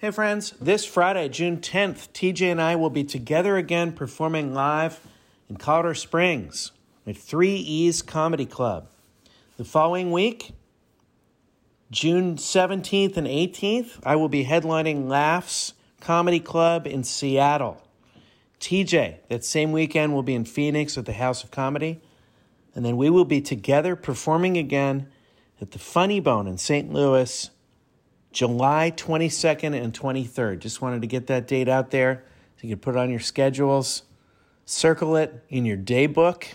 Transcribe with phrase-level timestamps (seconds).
[0.00, 5.00] Hey, friends, this Friday, June 10th, TJ and I will be together again performing live
[5.50, 6.70] in Colorado Springs
[7.04, 8.86] at 3 E's Comedy Club.
[9.56, 10.52] The following week,
[11.90, 17.82] June 17th and 18th, I will be headlining Laughs Comedy Club in Seattle.
[18.60, 22.00] TJ, that same weekend, will be in Phoenix at the House of Comedy.
[22.72, 25.08] And then we will be together performing again
[25.60, 26.92] at the Funny Bone in St.
[26.92, 27.50] Louis,
[28.38, 30.60] July 22nd and 23rd.
[30.60, 32.22] Just wanted to get that date out there
[32.56, 34.04] so you can put it on your schedules.
[34.64, 36.46] Circle it in your day book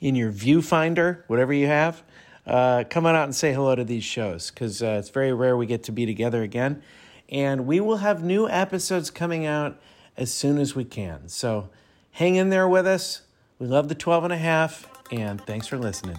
[0.00, 2.02] in your viewfinder, whatever you have,
[2.46, 5.58] uh, come on out and say hello to these shows because uh, it's very rare
[5.58, 6.82] we get to be together again.
[7.28, 9.78] And we will have new episodes coming out
[10.16, 11.28] as soon as we can.
[11.28, 11.68] So
[12.12, 13.22] hang in there with us.
[13.58, 16.18] We love the 12 and a half, and thanks for listening.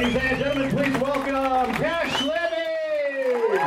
[0.00, 3.58] Ladies and gentlemen, please welcome Cash Levy!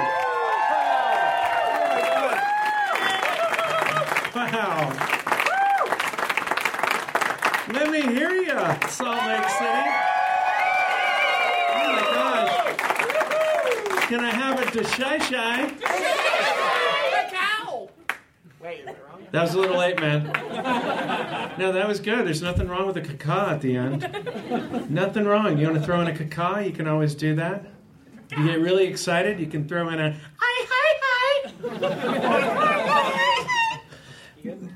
[4.34, 4.90] Wow.
[7.72, 9.90] Let me hear you, Salt Lake City.
[11.70, 12.54] Oh my gosh.
[14.08, 16.23] Can I have it to Shy Shy?
[18.64, 20.32] That was a little late, man.
[21.60, 22.26] No, that was good.
[22.26, 24.90] There's nothing wrong with a caca at the end.
[24.90, 25.60] Nothing wrong.
[25.60, 26.66] You want to throw in a caca?
[26.66, 27.68] You can always do that.
[28.32, 32.26] If you get really excited, you can throw in a hi, hi, hi.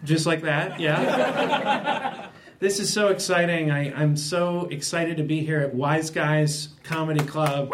[0.03, 2.29] Just like that, yeah.
[2.59, 3.71] This is so exciting.
[3.71, 7.73] I, I'm so excited to be here at Wise Guys Comedy Club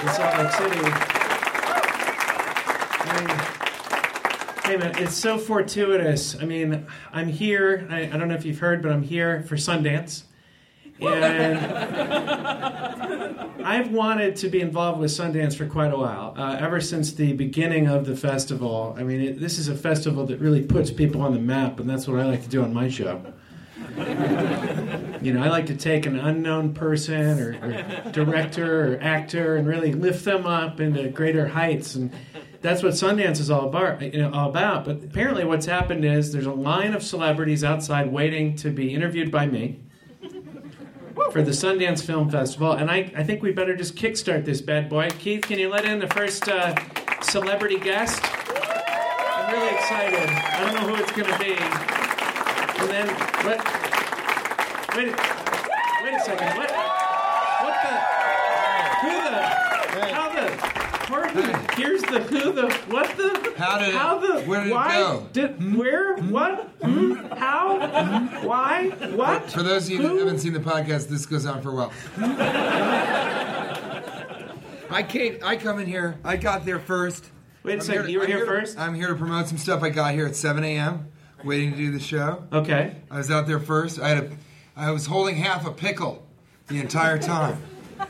[0.00, 1.05] in Salt Lake City.
[4.76, 6.36] Hey man, it's so fortuitous.
[6.38, 7.88] I mean, I'm here.
[7.88, 10.24] I, I don't know if you've heard, but I'm here for Sundance.
[11.00, 11.58] And
[13.64, 17.32] I've wanted to be involved with Sundance for quite a while, uh, ever since the
[17.32, 18.94] beginning of the festival.
[18.98, 21.88] I mean, it, this is a festival that really puts people on the map, and
[21.88, 23.32] that's what I like to do on my show.
[25.22, 29.66] You know, I like to take an unknown person or, or director or actor and
[29.66, 32.12] really lift them up into greater heights and
[32.66, 34.84] that's what Sundance is all about, you know, all about.
[34.84, 39.30] But apparently, what's happened is there's a line of celebrities outside waiting to be interviewed
[39.30, 39.80] by me
[41.30, 44.88] for the Sundance Film Festival, and I, I think we better just kickstart this bad
[44.88, 45.10] boy.
[45.18, 46.74] Keith, can you let in the first uh,
[47.22, 48.20] celebrity guest?
[48.24, 50.28] I'm really excited.
[50.28, 51.54] I don't know who it's going to be.
[52.82, 53.08] And then
[53.44, 53.58] what?
[54.96, 55.14] Wait,
[56.02, 56.56] wait a second.
[56.56, 56.70] What?
[57.62, 57.94] What the?
[59.02, 59.42] Who the?
[60.14, 60.46] How the?
[61.06, 61.25] Pardon?
[61.76, 65.28] Here's the who the what the How did how the where did it go?
[65.32, 65.76] did hmm?
[65.76, 66.30] where hmm?
[66.30, 67.14] what hmm?
[67.36, 70.08] how hmm, why what For those of you Who?
[70.14, 71.92] that haven't seen the podcast, this goes on for a while.
[74.88, 75.38] I came.
[75.44, 76.18] I come in here.
[76.24, 77.28] I got there first.
[77.64, 79.48] wait a I'm second to- you were I'm here to- first I'm here to promote
[79.48, 81.08] some stuff I got here at 7 a.m.
[81.44, 82.44] Waiting to do the show.
[82.52, 84.00] okay I was out there first.
[84.00, 84.30] I had a.
[84.74, 86.26] I was holding half a pickle
[86.68, 87.62] the entire time.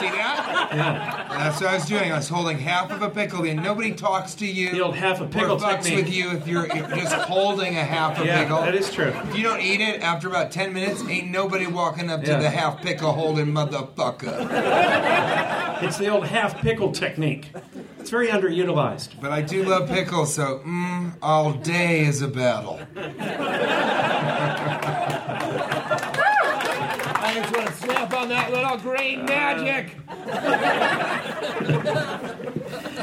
[0.00, 0.68] See that?
[0.72, 2.10] yeah That's what I was doing.
[2.12, 4.70] I was holding half of a pickle, and nobody talks to you.
[4.70, 7.76] the old half a or pickle fucks technique with you if you're, you're just holding
[7.76, 8.62] a half a yeah pickle.
[8.62, 12.10] that is true If you don't eat it after about 10 minutes, ain't nobody walking
[12.10, 12.38] up to Yeah.
[12.40, 14.48] the half pickle holding motherfucker.
[15.82, 17.50] it's the old half pickle technique
[17.98, 22.80] it's very underutilized But I do love pickles, so mm, all day is a battle.
[28.14, 29.94] on that little green uh, magic.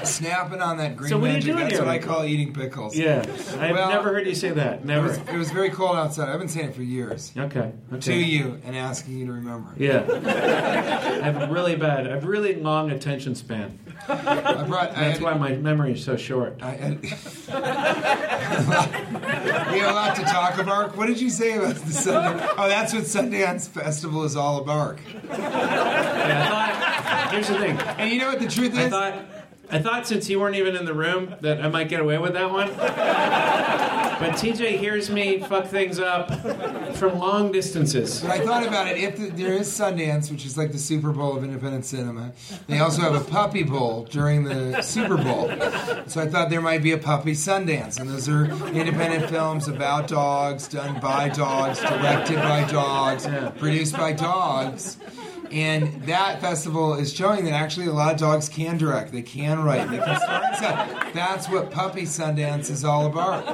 [0.04, 1.46] Snapping on that green So what are you magic.
[1.52, 1.86] doing That's here?
[1.86, 2.96] what I call eating pickles.
[2.96, 3.26] Yeah,
[3.60, 4.80] I've Well- never heard you say that.
[4.80, 5.08] It Never.
[5.10, 6.30] was, it was very cold outside.
[6.30, 7.34] I've been saying it for years.
[7.38, 7.72] Okay.
[8.02, 9.74] To you and asking you to remember.
[9.78, 10.06] Yeah.
[10.08, 12.08] I have really bad.
[12.08, 13.80] I have really long attention span.
[14.08, 14.92] I brought.
[14.92, 16.60] I That's had, why my memory is so short.
[16.62, 17.10] I had, you
[19.82, 20.96] have a lot to talk about.
[20.96, 22.48] What did you say about the Sundance?
[22.58, 24.97] Oh, that's what Sundance Festival is all about.
[25.06, 27.78] Yeah, I thought, here's the thing.
[27.98, 28.90] And you know what the truth I is?
[28.90, 29.14] thought,
[29.70, 32.34] I thought since you weren't even in the room that I might get away with
[32.34, 32.70] that one.
[34.20, 36.34] But TJ hears me fuck things up
[36.96, 38.22] from long distances.
[38.22, 38.98] But I thought about it.
[38.98, 42.32] If the, there is Sundance, which is like the Super Bowl of independent cinema,
[42.66, 45.50] they also have a puppy bowl during the Super Bowl.
[46.08, 50.08] So I thought there might be a puppy Sundance, and those are independent films about
[50.08, 53.28] dogs, done by dogs, directed by dogs,
[53.60, 54.98] produced by dogs.
[55.52, 59.64] And that festival is showing that actually a lot of dogs can direct, they can
[59.64, 61.14] write, they can start stuff.
[61.14, 63.46] That's what Puppy Sundance is all about.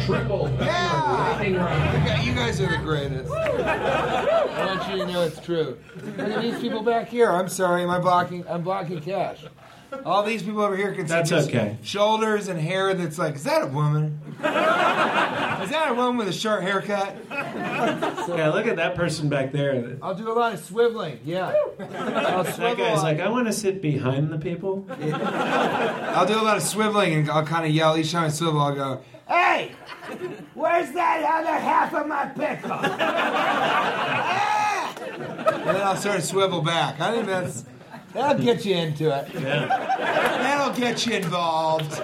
[0.00, 1.42] Triple Yeah!
[1.42, 3.30] You guys- You guys are the greatest.
[3.32, 5.78] I want you to know it's true.
[6.16, 7.30] Look at these people back here.
[7.30, 8.44] I'm sorry, am I blocking?
[8.48, 9.44] I'm blocking cash.
[10.04, 11.76] All these people over here can see That's just okay.
[11.82, 14.20] shoulders and hair that's like, is that a woman?
[14.34, 17.16] is that a woman with a short haircut?
[17.30, 19.96] Yeah, look at that person back there.
[20.02, 21.52] I'll do a lot of swiveling, yeah.
[21.78, 24.86] I'll That guy's on- like, I want to sit behind the people.
[24.90, 28.60] I'll do a lot of swiveling and I'll kind of yell each time I swivel.
[28.60, 29.72] I'll go, Hey,
[30.54, 32.70] where's that other half of my pickle?
[34.32, 34.94] Ah!
[35.06, 37.00] and then I'll sort of swivel back.
[37.00, 37.64] I think that's
[38.12, 39.32] that'll get you into it.
[39.32, 42.00] That'll get you involved.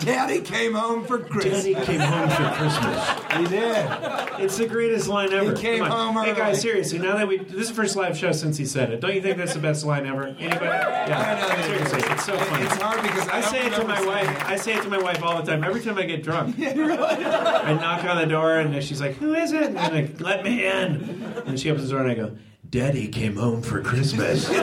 [0.00, 1.64] Daddy came home for Christmas.
[1.64, 3.36] Daddy came home for Christmas.
[3.36, 3.86] He did.
[4.40, 5.54] It's the greatest line ever.
[5.56, 6.14] He came Come on.
[6.14, 6.40] home Hey early.
[6.40, 9.00] guys, seriously, now that we this is the first live show since he said it.
[9.00, 10.28] Don't you think that's the best line ever?
[10.28, 10.66] Anybody?
[10.68, 11.34] I know Yeah.
[11.34, 12.64] that it Seriously, it's so funny.
[12.64, 14.44] It's hard because I, I say it to my saying wife.
[14.48, 15.64] I say it to my wife all the time.
[15.64, 19.52] Every time I get drunk, I knock on the door and she's like, "Who is
[19.52, 22.36] it?" And I'm like, "Let me in." And she opens the door and I go,
[22.70, 24.48] "Daddy came home for Christmas."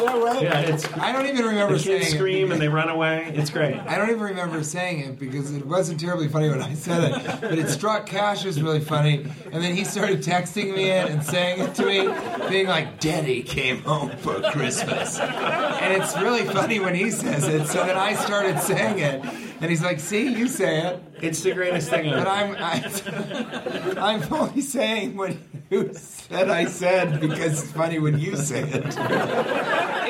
[0.00, 0.42] Yeah, right.
[0.42, 2.88] Yeah, it's I don't even remember the saying kids it scream because- and they run
[2.88, 3.30] away.
[3.34, 3.74] It's great.
[3.80, 7.40] I don't even remember saying it because it wasn't terribly funny when I said it.
[7.42, 9.26] But it struck Cash as really funny.
[9.52, 13.42] And then he started texting me it and saying it to me, being like, Daddy
[13.42, 15.18] came home for Christmas.
[15.20, 17.66] And it's really funny when he says it.
[17.66, 19.22] So then I started saying it.
[19.60, 21.02] And he's like, See, you say it.
[21.20, 22.28] It's the greatest thing But ever.
[22.28, 25.36] I'm I, I'm only saying what
[25.70, 28.96] you said I said because it's funny when you say it.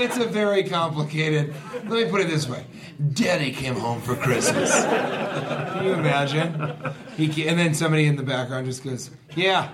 [0.03, 1.55] It's a very complicated.
[1.87, 2.65] Let me put it this way:
[3.13, 4.73] Daddy came home for Christmas.
[4.85, 6.95] Can you imagine?
[7.17, 9.71] He and then somebody in the background just goes, "Yeah,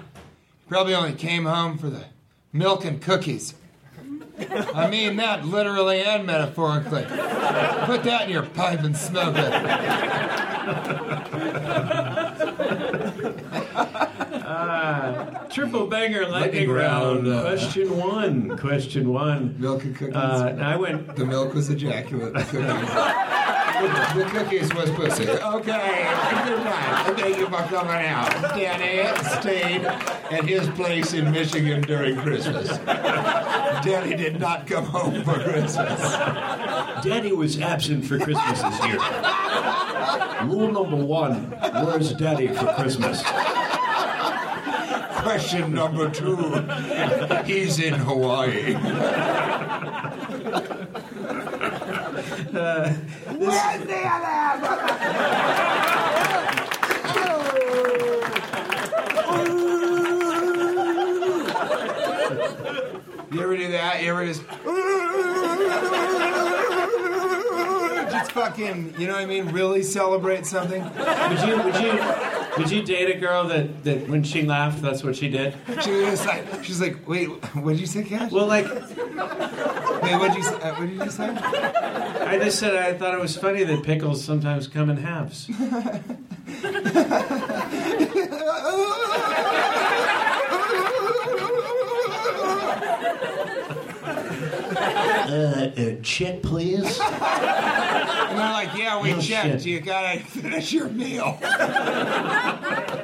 [0.69, 2.05] probably only came home for the
[2.52, 3.55] milk and cookies."
[4.38, 7.05] I mean that literally and metaphorically.
[7.05, 9.53] Put that in your pipe and smoke it.
[15.50, 17.27] Triple banger lightning round.
[17.27, 17.41] round.
[17.41, 18.59] Question one.
[18.59, 19.55] Question one.
[19.59, 20.17] Milk and cookies.
[20.17, 21.17] Uh, I went.
[21.17, 22.34] The milk was ejaculate.
[23.77, 25.29] The cookies, the, the cookies was pussy.
[25.29, 26.09] Okay,
[26.45, 27.15] good night.
[27.17, 28.31] Thank you for coming out.
[28.55, 29.06] Danny
[29.41, 32.79] stayed at his place in Michigan during Christmas.
[32.79, 36.01] Danny did not come home for Christmas.
[37.03, 38.99] Daddy was absent for Christmas this year.
[40.45, 41.51] Rule number one:
[41.85, 43.23] Where's Daddy for Christmas?
[45.23, 46.37] Question number two.
[47.45, 48.75] He's in Hawaii.
[52.56, 55.46] Where's the other
[63.31, 64.03] You ever do that?
[64.03, 64.41] You ever just
[68.10, 69.48] just fucking, you know what I mean?
[69.48, 70.82] Really celebrate something?
[70.82, 71.63] Would you?
[71.63, 72.01] Would you?
[72.56, 75.55] Would you date a girl that, that when she laughed, that's what she did?
[75.82, 78.32] She was like, she's like, wait, what did you say, Cash?
[78.32, 78.65] Well, like
[80.03, 80.55] Wait, what did you say?
[80.60, 81.29] Uh, what did you say?
[81.29, 85.48] I just said, I thought it was funny that pickles sometimes come in halves.
[94.48, 96.84] Uh, uh, check, please.
[97.00, 99.62] And they're like, yeah, we No checked.
[99.62, 99.67] shit.
[99.67, 101.38] You gotta finish your meal.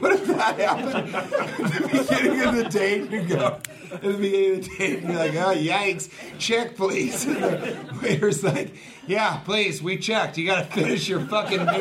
[0.00, 3.10] what if that happened at the beginning of the date?
[3.10, 3.58] You go,
[3.92, 7.24] at the beginning of the day, and you're like, oh, yikes, check, please.
[7.24, 8.74] And the waiter's like,
[9.06, 10.36] yeah, please, we checked.
[10.38, 11.74] You got to finish your fucking meal.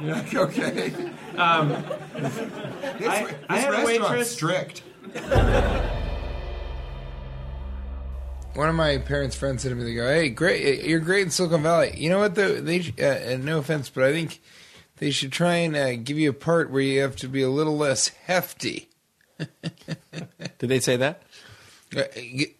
[0.00, 0.92] you're like, okay.
[1.36, 4.82] Um, this, I- this I had a restaurant's waitress- strict.
[8.54, 11.30] One of my parents' friends said to me, "They go, hey, great, you're great in
[11.30, 11.92] Silicon Valley.
[11.94, 12.34] You know what?
[12.34, 14.40] Though they, sh- uh, and no offense, but I think
[14.98, 17.50] they should try and uh, give you a part where you have to be a
[17.50, 18.88] little less hefty.
[19.38, 21.22] Did they say that?
[21.96, 22.02] Uh,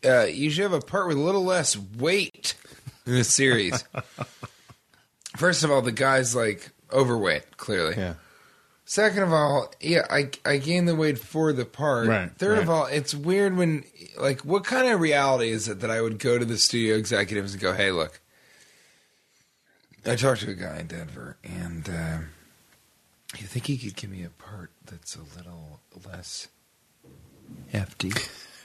[0.04, 2.54] uh, you should have a part with a little less weight
[3.06, 3.84] in the series.
[5.36, 7.94] First of all, the guy's like overweight, clearly.
[7.96, 8.14] Yeah.
[8.88, 12.06] Second of all, yeah, I I gained the weight for the part.
[12.06, 13.82] Right, Third of all, it's weird when
[14.16, 17.52] like what kind of reality is it that I would go to the studio executives
[17.52, 18.20] and go, "Hey, look,
[20.08, 22.18] I talked to a guy in Denver, and uh,
[23.36, 26.46] you think he could give me a part that's a little less
[27.72, 28.12] hefty?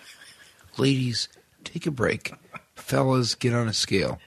[0.77, 1.29] Ladies,
[1.63, 2.33] take a break.
[2.75, 4.19] Fellas, get on a scale."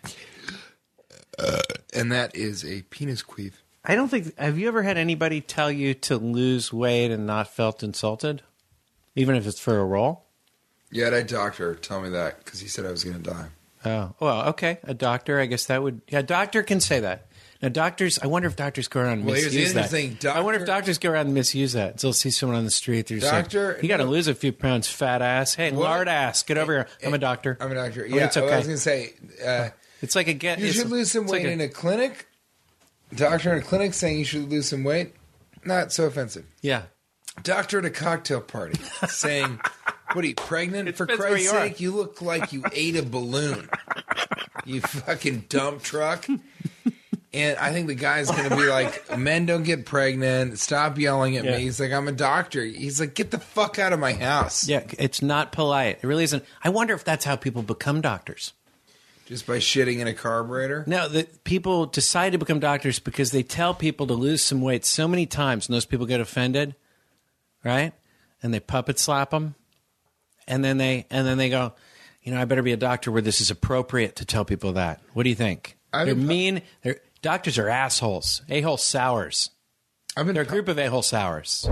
[1.38, 1.60] Uh,
[1.92, 3.52] and that is a penis queef.
[3.84, 4.36] I don't think.
[4.38, 8.42] Have you ever had anybody tell you to lose weight and not felt insulted,
[9.14, 10.24] even if it's for a role?
[10.90, 13.48] Yeah, that doctor tell me that because he said I was going to die.
[13.84, 14.78] Oh, well, okay.
[14.84, 16.00] A doctor, I guess that would.
[16.08, 17.26] Yeah, a doctor can say that.
[17.62, 18.18] Now, doctors.
[18.18, 19.92] I wonder if doctors go around and Well, misuse that.
[19.92, 21.98] interesting I wonder if doctors go around and misuse that.
[22.00, 23.06] So they'll see someone on the street.
[23.06, 24.10] They're Doctor- you got to no.
[24.10, 25.54] lose a few pounds, fat ass.
[25.54, 25.82] Hey, What?
[25.84, 26.86] lard ass, get over here.
[27.06, 27.56] I'm a doctor.
[27.60, 28.02] I'm a doctor.
[28.04, 28.52] Mean, Yeah, it's okay.
[28.52, 29.12] I was going to say
[29.46, 29.68] uh,
[30.02, 30.58] It's like a get.
[30.58, 32.26] you should lose some weight like in a clinic.
[33.14, 35.14] Doctor in a clinic saying you should lose some weight.
[35.64, 36.44] Not so offensive.
[36.60, 36.82] Yeah.
[37.42, 39.58] Doctor at a cocktail party saying,
[40.14, 40.94] "What are you pregnant?
[40.96, 41.66] For depends where Christ's you are.
[41.68, 43.68] sake, you look like you ate a balloon.
[44.64, 46.26] You fucking dump truck."
[47.32, 50.56] And I think the guy's going to be like, "Men don't get pregnant.
[50.60, 51.56] Stop yelling at Yeah.
[51.56, 54.68] me." He's like, "I'm a doctor." He's like, "Get the fuck out of my house!"
[54.68, 55.98] Yeah, it's not polite.
[56.02, 56.44] It really isn't.
[56.62, 58.52] I wonder if that's how people become doctors.
[59.26, 60.84] Just by shitting in a carburetor.
[60.86, 64.84] No, the people decide to become doctors because they tell people to lose some weight
[64.84, 66.74] so many times, and those people get offended,
[67.64, 67.92] right?
[68.42, 69.54] And they puppet slap them,
[70.46, 71.74] and then they and then they go,
[72.22, 75.00] you know, I better be a doctor where this is appropriate to tell people that.
[75.12, 75.76] What do you think?
[75.92, 76.62] I've They're mean.
[76.82, 78.42] They're doctors are assholes.
[78.48, 79.50] A hole sours.
[80.16, 81.68] I've been They're a group of a hole sours.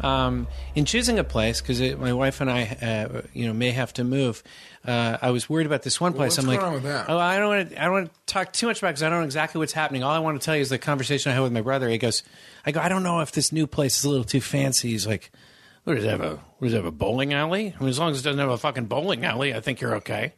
[0.00, 3.92] Um, in choosing a place, because my wife and I, uh, you know, may have
[3.94, 4.42] to move.
[4.84, 6.36] Uh, I was worried about this one place.
[6.36, 7.06] what's I'm like, on with that?
[7.08, 7.80] oh, I don't want to.
[7.80, 10.02] I don't want to talk too much about because I don't know exactly what's happening.
[10.02, 11.88] All I want to tell you is the conversation I had with my brother.
[11.88, 12.22] He goes,
[12.64, 14.90] I go, I don't know if this new place is a little too fancy.
[14.90, 15.32] He's like,
[15.86, 17.72] what does it have a what does it have a bowling alley?
[17.72, 19.94] I mean, as long as it doesn't have a fucking bowling alley, I think you're
[19.96, 20.34] okay.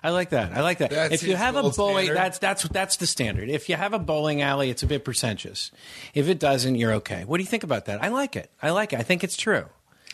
[0.00, 0.52] I like that.
[0.52, 0.90] I like that.
[0.90, 2.16] That's if you have a bowling, standard?
[2.16, 3.48] that's that's that's the standard.
[3.48, 5.72] If you have a bowling alley, it's a bit pretentious.
[6.14, 7.24] If it doesn't, you're okay.
[7.24, 8.00] What do you think about that?
[8.00, 8.48] I like it.
[8.62, 9.00] I like it.
[9.00, 9.64] I think it's true.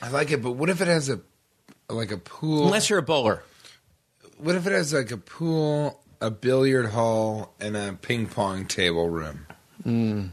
[0.01, 1.21] I like it, but what if it has a
[1.91, 2.65] like a pool?
[2.65, 3.43] Unless you're a bowler.
[4.39, 9.11] what if it has like a pool, a billiard hall, and a ping pong table
[9.11, 9.47] room?
[9.85, 10.31] Mm.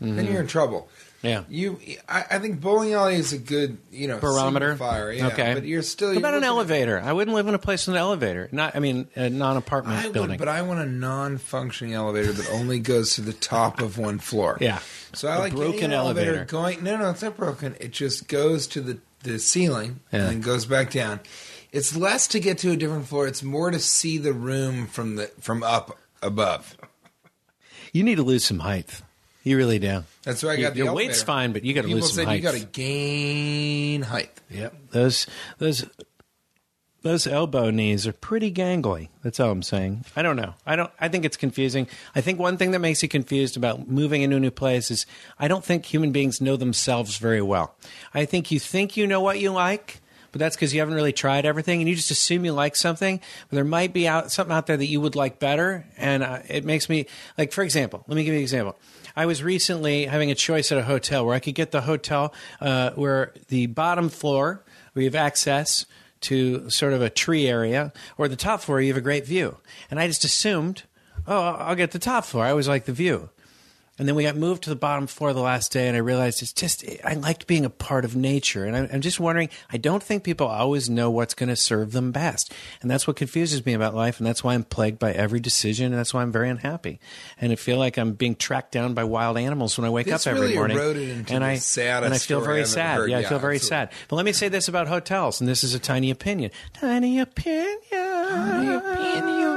[0.00, 0.88] Then you're in trouble.
[1.20, 1.42] Yeah.
[1.48, 4.76] You, I, I think bowling alley is a good, you know, Barometer.
[4.76, 5.26] Fire, yeah.
[5.28, 5.54] Okay.
[5.54, 6.10] But you're still.
[6.10, 7.00] What about an looking at- elevator?
[7.00, 8.48] I wouldn't live in a place with an elevator.
[8.52, 10.30] Not, I mean, a non-apartment I building.
[10.30, 14.20] would, but I want a non-functioning elevator that only goes to the top of one
[14.20, 14.58] floor.
[14.60, 14.78] Yeah.
[15.14, 16.44] So I A like broken elevator, elevator.
[16.44, 16.84] going.
[16.84, 17.74] No, no, it's not broken.
[17.80, 20.20] It just goes to the the ceiling Yeah.
[20.20, 21.18] and then goes back down.
[21.72, 23.26] It's less to get to a different floor.
[23.26, 26.76] It's more to see the room from the from up above.
[27.92, 29.02] you need to lose some height.
[29.48, 30.04] You really do.
[30.24, 32.36] That's why I got Your- the your weight's fine, but you gotta lose some height.
[32.36, 34.30] You got to gain height.
[34.50, 34.74] Yep.
[34.90, 35.26] Those
[35.56, 35.86] those
[37.02, 39.08] those elbow knees are pretty gangly.
[39.22, 40.04] That's all I'm saying.
[40.14, 40.52] I don't know.
[40.66, 41.86] I don't I think it's confusing.
[42.14, 45.06] I think one thing that makes you confused about moving into a new place is
[45.38, 47.74] I don't think human beings know themselves very well.
[48.12, 50.00] I think you think you know what you like,
[50.32, 53.18] but that's because you haven't really tried everything, and you just assume you like something.
[53.48, 56.40] But there might be out something out there that you would like better, and uh,
[56.48, 57.06] it makes me
[57.38, 58.76] like, for example, let me give you an example.
[59.18, 62.32] I was recently having a choice at a hotel where I could get the hotel
[62.60, 64.62] uh, where the bottom floor
[64.94, 65.86] you have access
[66.20, 69.56] to sort of a tree area, or the top floor you have a great view,
[69.90, 70.84] and I just assumed,
[71.26, 72.44] oh, I'll get the top floor.
[72.44, 73.30] I always like the view.
[73.98, 76.40] And then we got moved to the bottom floor the last day, and I realized
[76.40, 78.64] it's just, I liked being a part of nature.
[78.64, 81.90] And I, I'm just wondering, I don't think people always know what's going to serve
[81.90, 82.54] them best.
[82.80, 84.18] And that's what confuses me about life.
[84.18, 85.86] And that's why I'm plagued by every decision.
[85.86, 87.00] And that's why I'm very unhappy.
[87.40, 90.26] And I feel like I'm being tracked down by wild animals when I wake This
[90.26, 90.76] up every really morning.
[90.76, 92.96] eroded into and the I, saddest and I feel story very I've sad.
[92.98, 93.10] heard.
[93.10, 93.88] Yeah, I feel very absolutely.
[93.88, 93.92] sad.
[94.08, 96.52] But let me say this about hotels, and this is a tiny opinion.
[96.72, 97.78] Tiny opinion.
[97.90, 99.48] Tiny opinion.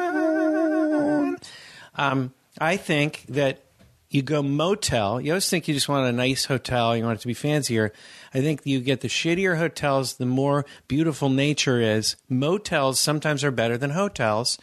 [1.95, 3.63] Um, I think that
[4.11, 5.19] you go motel.
[5.21, 6.95] You always think you just want a nice hotel.
[6.95, 7.93] You want it to be fancier.
[8.33, 12.17] I think you get the shittier hotels, the more beautiful nature is.
[12.29, 14.57] Motels sometimes are better than hotels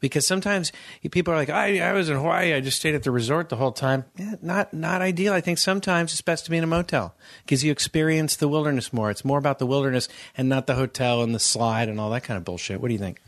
[0.00, 0.72] because sometimes
[1.10, 2.54] people are like, I, I was in Hawaii.
[2.54, 4.04] I just stayed at the resort the whole time.
[4.16, 5.34] Yeah, not not ideal.
[5.34, 8.90] I think sometimes it's best to be in a motel because you experience the wilderness
[8.92, 9.10] more.
[9.10, 12.22] It's more about the wilderness and not the hotel and the slide and all that
[12.24, 12.80] kind of bullshit.
[12.80, 13.20] What do you think?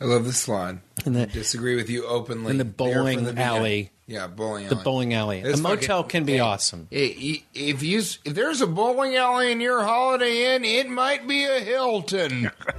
[0.00, 0.78] I love the slide.
[1.04, 2.52] And the- I disagree with you openly.
[2.52, 3.90] And the bowling alley.
[4.08, 4.74] Yeah, bowling alley.
[4.74, 5.40] The bowling alley.
[5.40, 6.88] It's a motel fucking- can be hey, awesome.
[6.90, 11.44] hey, If you if there's a bowling alley in your Holiday Inn, it might be
[11.44, 12.50] a Hilton.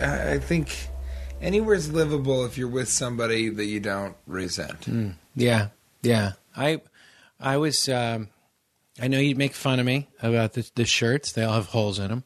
[0.00, 0.88] I, I think
[1.40, 4.88] anywhere's livable if you're with somebody that you don't resent.
[5.36, 5.68] Yeah,
[6.02, 6.32] yeah.
[6.56, 6.80] I,
[7.40, 7.88] I was.
[7.88, 8.28] Um,
[9.00, 11.32] I know you'd make fun of me about the, the shirts.
[11.32, 12.24] They all have holes in them,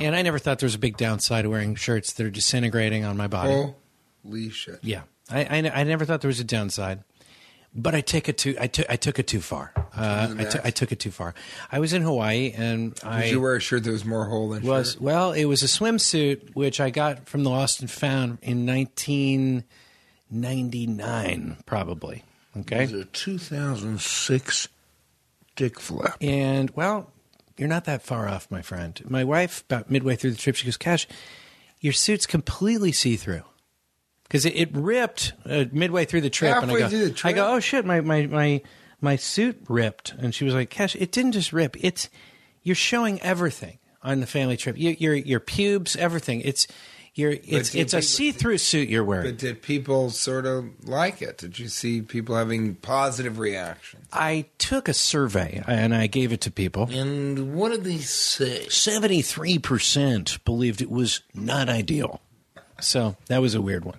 [0.00, 3.04] and I never thought there was a big downside to wearing shirts that are disintegrating
[3.04, 3.72] on my body.
[4.24, 4.78] Holy shit!
[4.82, 7.02] Yeah, I, I, I never thought there was a downside,
[7.74, 8.54] but I took it too.
[8.60, 9.72] I took I took it too far.
[9.96, 10.34] Uh,
[10.64, 11.34] I, took it too far.
[11.70, 14.50] I was in Hawaii, and I Did you wear a shirt that was more hole
[14.50, 15.02] than was shirt?
[15.02, 15.32] well.
[15.32, 22.24] It was a swimsuit which I got from the Lost and Found in 1999, probably.
[22.56, 24.68] Okay, a 2006
[25.56, 26.16] dick flap.
[26.20, 27.10] And well,
[27.56, 29.00] you're not that far off, my friend.
[29.08, 31.06] My wife, about midway through the trip, she goes, "Cash,
[31.80, 33.42] your suit's completely see through."
[34.32, 37.34] Because it, it ripped uh, midway through the trip, and I go, through the trip?
[37.34, 38.62] I go, oh shit, my, my my
[39.02, 42.08] my suit ripped, and she was like, "Cash, it didn't just rip; it's
[42.62, 44.78] you're showing everything on the family trip.
[44.78, 46.40] Your your, your pubes, everything.
[46.40, 46.66] It's
[47.14, 50.88] you're it's did it's a see through suit you're wearing." But did people sort of
[50.88, 51.36] like it?
[51.36, 54.06] Did you see people having positive reactions?
[54.14, 56.88] I took a survey and I gave it to people.
[56.90, 58.64] And what did they say?
[58.64, 62.22] 73% believed it was not ideal.
[62.82, 63.98] So that was a weird one.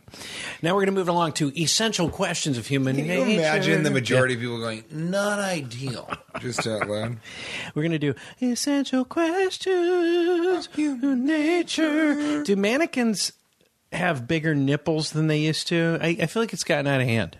[0.62, 3.40] Now we're going to move along to essential questions of human Can you nature.
[3.40, 6.12] imagine the majority of people going, not ideal?
[6.40, 7.18] Just out loud.
[7.76, 12.44] We're going to do essential questions of human nature.
[12.44, 13.32] Do mannequins
[13.94, 15.98] have bigger nipples than they used to?
[16.02, 17.38] I, I feel like it's gotten out of hand.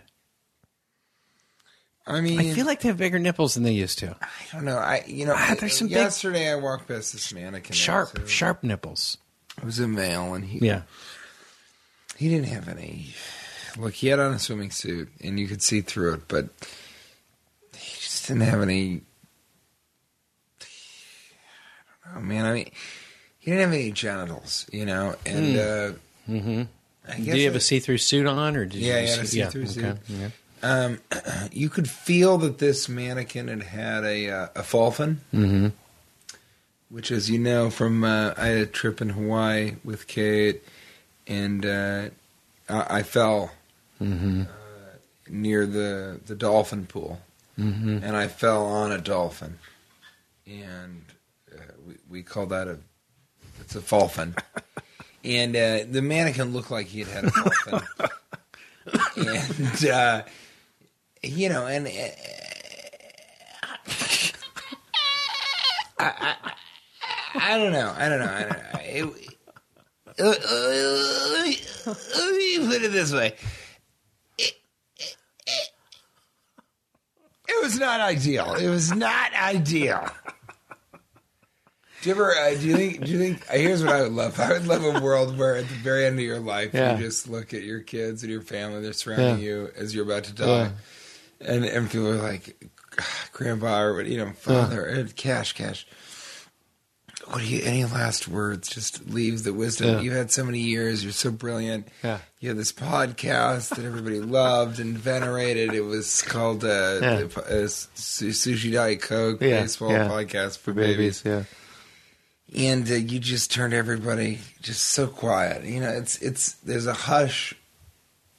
[2.06, 4.14] I mean, I feel like they have bigger nipples than they used to.
[4.20, 4.76] I don't know.
[4.76, 7.72] I you know, Ah, there's some big- yesterday I walked past this mannequin.
[7.74, 9.16] Sharp, was, sharp nipples.
[9.56, 10.82] It was a male, and he Yeah.
[12.16, 13.08] He didn't have any.
[13.76, 16.48] Look, he had on a swimming suit, and you could see through it, but
[17.76, 19.02] he just didn't have any.
[22.04, 22.46] I don't know, man.
[22.46, 22.70] I mean,
[23.38, 25.92] he didn't have any genitals, you know, and uh,
[26.28, 26.62] mm-hmm.
[27.08, 29.18] I guess Do you have it- a see-through suit on, or did Yeah, you had
[29.20, 29.96] a see-through okay, suit.
[30.08, 30.28] yeah.
[30.62, 31.00] Um,
[31.52, 35.68] you could feel that this mannequin had had a uh, a falcon, mm-hmm.
[36.88, 40.62] which, as you know, from uh, I had a trip in Hawaii with Kate,
[41.26, 42.08] and uh,
[42.68, 43.52] I, I fell
[44.00, 44.44] uh,
[45.28, 47.20] near the the dolphin pool,
[47.58, 47.98] mm-hmm.
[48.02, 49.58] and I fell on a dolphin,
[50.46, 51.04] and
[51.52, 52.78] uh, we we call that a
[53.60, 54.34] it's a falcon,
[55.24, 57.88] and uh, the mannequin looked like he had had a falcon
[59.16, 60.22] and uh,
[61.22, 61.90] you know, and uh,
[65.98, 66.36] I, I,
[67.34, 68.80] I don't know, I don't know, I don't know.
[68.82, 69.33] It,
[70.20, 73.34] uh, uh, let, me, let me put it this way.
[74.38, 74.52] It,
[74.98, 75.70] it, it,
[77.48, 78.54] it was not ideal.
[78.54, 80.08] It was not ideal.
[82.02, 82.32] Do you ever?
[82.32, 83.04] Uh, do you think?
[83.06, 83.42] Do you think?
[83.50, 84.38] Uh, here's what I would love.
[84.38, 86.96] I would love a world where, at the very end of your life, Yeah.
[86.98, 88.82] you just look at your kids and your family.
[88.82, 89.44] They're surrounding Yeah.
[89.44, 90.70] you as you're about to die, Yeah.
[91.40, 92.62] and and people are like,
[93.32, 95.86] "Grandpa," or you know, "Father," and "Cash, cash."
[97.28, 97.62] What do you?
[97.64, 98.68] Any last words?
[98.68, 99.88] Just leave the wisdom.
[99.88, 100.00] Yeah.
[100.00, 101.02] You've had so many years.
[101.02, 101.88] You're so brilliant.
[102.02, 102.18] Yeah.
[102.40, 105.72] You had this podcast that everybody loved and venerated.
[105.72, 107.16] It was called uh, Yeah.
[107.22, 109.90] the, uh, Sushi Diet Coke Yeah, Baseball.
[109.90, 111.44] Podcast for babies yeah.
[112.54, 115.64] and uh, you just turned everybody just so quiet.
[115.64, 117.54] You know, it's it's there's a hush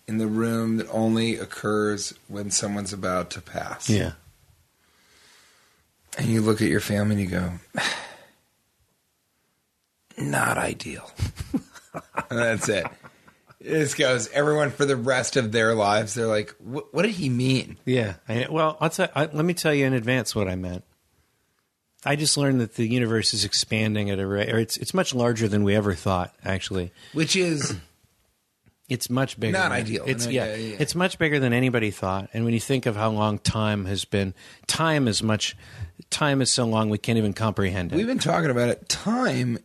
[0.08, 3.90] in the room that only occurs when someone's about to pass.
[3.90, 4.12] Yeah.
[6.20, 7.52] and you look at your family and you go,
[10.18, 11.10] not ideal.
[11.54, 11.62] and
[12.40, 12.86] that's it.
[13.60, 16.14] This goes everyone for the rest of their lives.
[16.14, 17.78] They're like, what, what did he mean?
[17.86, 18.16] Yeah.
[18.30, 20.84] I, well, I'll tell, I, let me tell you in advance what I meant.
[22.06, 25.16] I just learned that the universe is expanding at a rate, or it's it's much
[25.16, 26.36] larger than we ever thought.
[26.46, 27.76] Actually, Which is
[28.90, 29.54] it's much bigger.
[29.58, 30.04] Not than- ideal.
[30.06, 30.76] It's No, yeah, yeah, yeah.
[30.78, 32.30] It's much bigger than anybody thought.
[32.32, 34.36] And when you think of how long time has been,
[34.68, 35.58] time is much.
[36.12, 37.96] Time is so long we can't even comprehend it.
[37.96, 38.88] we've been talking about it.
[38.88, 39.58] Time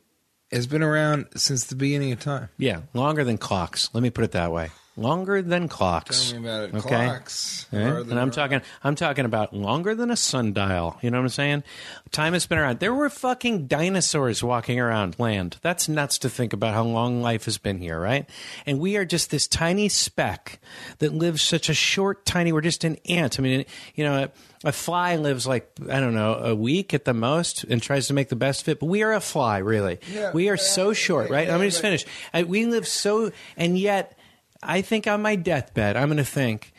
[0.53, 2.49] has been around since the beginning of time.
[2.59, 3.91] yeah, longer than clocks.
[3.93, 4.71] Let me put it that way.
[5.01, 6.31] Longer than clocks.
[6.31, 6.75] Tell me about it.
[6.75, 6.89] Okay.
[6.89, 7.67] Clocks.
[7.71, 10.97] The And I'm talking, I'm talking about longer than a sundial.
[11.01, 11.65] You know what I'm saying?
[12.11, 12.81] Time has been around.
[12.81, 15.57] There were fucking dinosaurs walking around land.
[15.63, 18.29] That's nuts to think about how long life has been here, right?
[18.67, 20.61] And we are just this tiny speck
[20.99, 22.53] that lives such a short, tiny.
[22.53, 23.39] We're just an ant.
[23.39, 24.31] I mean, you know, a,
[24.69, 28.15] a fly lives like I don't know a week at the most and tries to
[28.15, 28.81] make the best of it.
[28.81, 30.01] But we are a fly, really.
[30.13, 30.33] Yeah.
[30.33, 31.47] we are so short, right?
[31.47, 32.05] yeah, Let me just finish.
[32.47, 34.19] We live so, and yet,
[34.63, 36.73] I think on my deathbed, I'm going to think,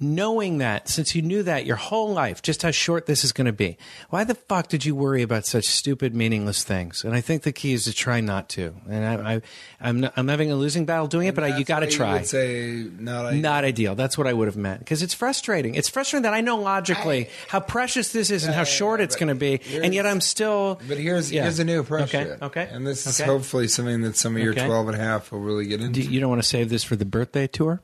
[0.00, 3.46] knowing that, since you knew that your whole life, just how short this is going
[3.46, 3.76] to be,
[4.10, 7.04] why the fuck did you worry about such stupid, meaningless things?
[7.04, 8.74] And I think the key is to try not to.
[8.88, 9.42] And I, I,
[9.80, 12.14] I'm, not, I'm having a losing battle doing it, but I, you got to try.
[12.14, 13.26] would say not.
[13.26, 13.94] I, Not ideal.
[13.94, 14.78] That's what I would have meant.
[14.80, 15.74] Because it's frustrating.
[15.74, 19.28] It's frustrating that I know logically how precious this is and how short it's going
[19.28, 20.80] to be, and yet I'm still.
[20.86, 21.42] But here's Yeah.
[21.42, 22.14] here's a new approach.
[22.14, 22.36] Okay.
[22.40, 22.68] Okay.
[22.70, 24.66] And this is hopefully something that some of your Okay.
[24.66, 26.00] 12 and a half will really get into.
[26.02, 27.80] Do, you don't want to save this for the birthday tour?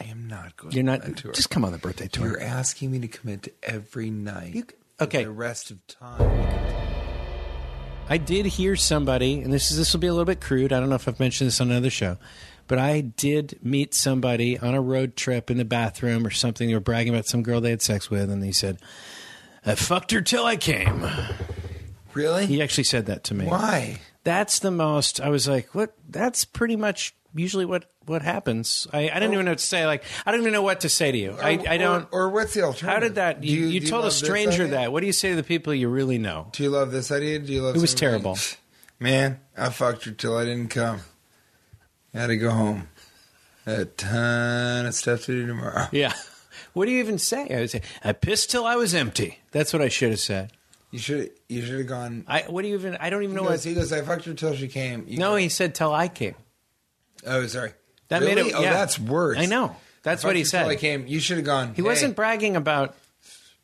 [0.00, 0.72] I am not going.
[0.74, 1.16] You're not.
[1.16, 1.32] tour.
[1.32, 2.26] Just come on the birthday tour.
[2.26, 4.54] You're asking me to commit to every night.
[4.54, 4.64] You-
[4.96, 5.24] for okay.
[5.24, 6.56] The rest of time.
[8.10, 10.72] I did hear somebody, and this is this will be a little bit crude.
[10.72, 12.16] I don't know if I've mentioned this on another show,
[12.66, 16.68] but I did meet somebody on a road trip in the bathroom or something.
[16.68, 18.78] They were bragging about some girl they had sex with, and he said,
[19.66, 21.06] "I fucked her till I came."
[22.14, 22.46] Really?
[22.46, 23.44] He actually said that to me.
[23.44, 24.00] Why?
[24.24, 25.20] That's the most.
[25.20, 28.86] I was like, "What?" That's pretty much usually what what happens.
[28.92, 29.32] I, I didn't oh.
[29.34, 29.86] even know what to say.
[29.86, 31.36] Like, I don't even know what to say to you.
[31.40, 32.08] I, I don't.
[32.10, 32.88] Or, or what's the alternative?
[32.88, 33.44] how did that?
[33.44, 34.92] You, you do told a stranger that.
[34.92, 36.48] What do you say to the people you really know?
[36.52, 37.38] Do you love this idea?
[37.38, 37.76] Do you love?
[37.76, 38.38] It was terrible.
[39.00, 41.00] Man, I fucked her till I didn't come.
[42.14, 42.88] I had to go home.
[43.66, 45.88] A ton of stuff to do tomorrow.
[45.92, 46.14] Yeah.
[46.72, 47.48] What do you even say?
[47.50, 49.40] I would say, I pissed till I was empty.
[49.52, 50.52] That's what I should have said.
[50.90, 52.24] You should you should have gone.
[52.26, 52.96] I what do you even?
[52.96, 53.68] I don't even He know goes, what.
[53.68, 55.04] he goes, I fucked her till she came.
[55.06, 56.34] You No, go, he said till I came.
[57.26, 57.72] Oh, sorry.
[58.08, 58.34] That Really?
[58.34, 58.54] made it.
[58.54, 58.72] Oh, yeah.
[58.74, 59.38] that's worse.
[59.38, 59.74] I know.
[60.02, 60.78] That's what he her I said.
[60.78, 61.06] came.
[61.06, 61.74] You should have gone.
[61.74, 62.94] He wasn't bragging about.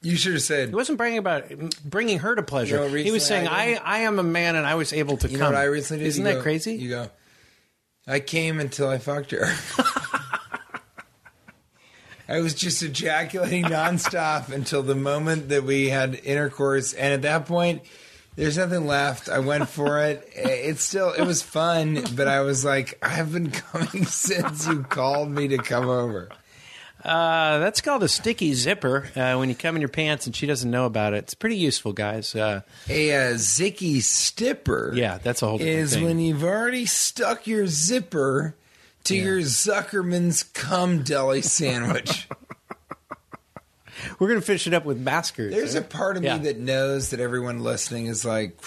[0.02, 0.68] You should have said.
[0.68, 1.44] He wasn't bragging about
[1.84, 2.76] bringing her to pleasure.
[2.76, 5.16] Know, he was saying, I I, did- I am a man and I was able
[5.18, 5.54] to You know come.
[5.54, 6.08] what I recently did?
[6.08, 6.74] Isn't You that go- crazy?
[6.74, 7.10] You go.
[8.06, 9.46] I came until I fucked her.
[12.28, 17.46] I was just ejaculating nonstop until the moment that we had intercourse, and at that
[17.46, 17.82] point,
[18.36, 19.28] there's nothing left.
[19.28, 20.28] I went for it.
[20.34, 25.30] It's still, it was fun, but I was like, I've been coming since you called
[25.30, 26.28] me to come over.
[27.02, 29.06] Uh, that's called a sticky zipper.
[29.14, 31.56] Uh, when you come in your pants and she doesn't know about it, it's pretty
[31.56, 32.34] useful, guys.
[32.34, 34.90] Uh, A uh, zicky stipper.
[34.94, 36.04] yeah, that's a whole is thing.
[36.04, 38.54] when you've already stuck your zipper
[39.04, 42.26] to your Zuckerman's cum deli sandwich.
[44.18, 45.52] We're gonna finish it up with maskers.
[45.54, 46.38] There's a part of Yeah.
[46.38, 48.58] me that knows that everyone listening is like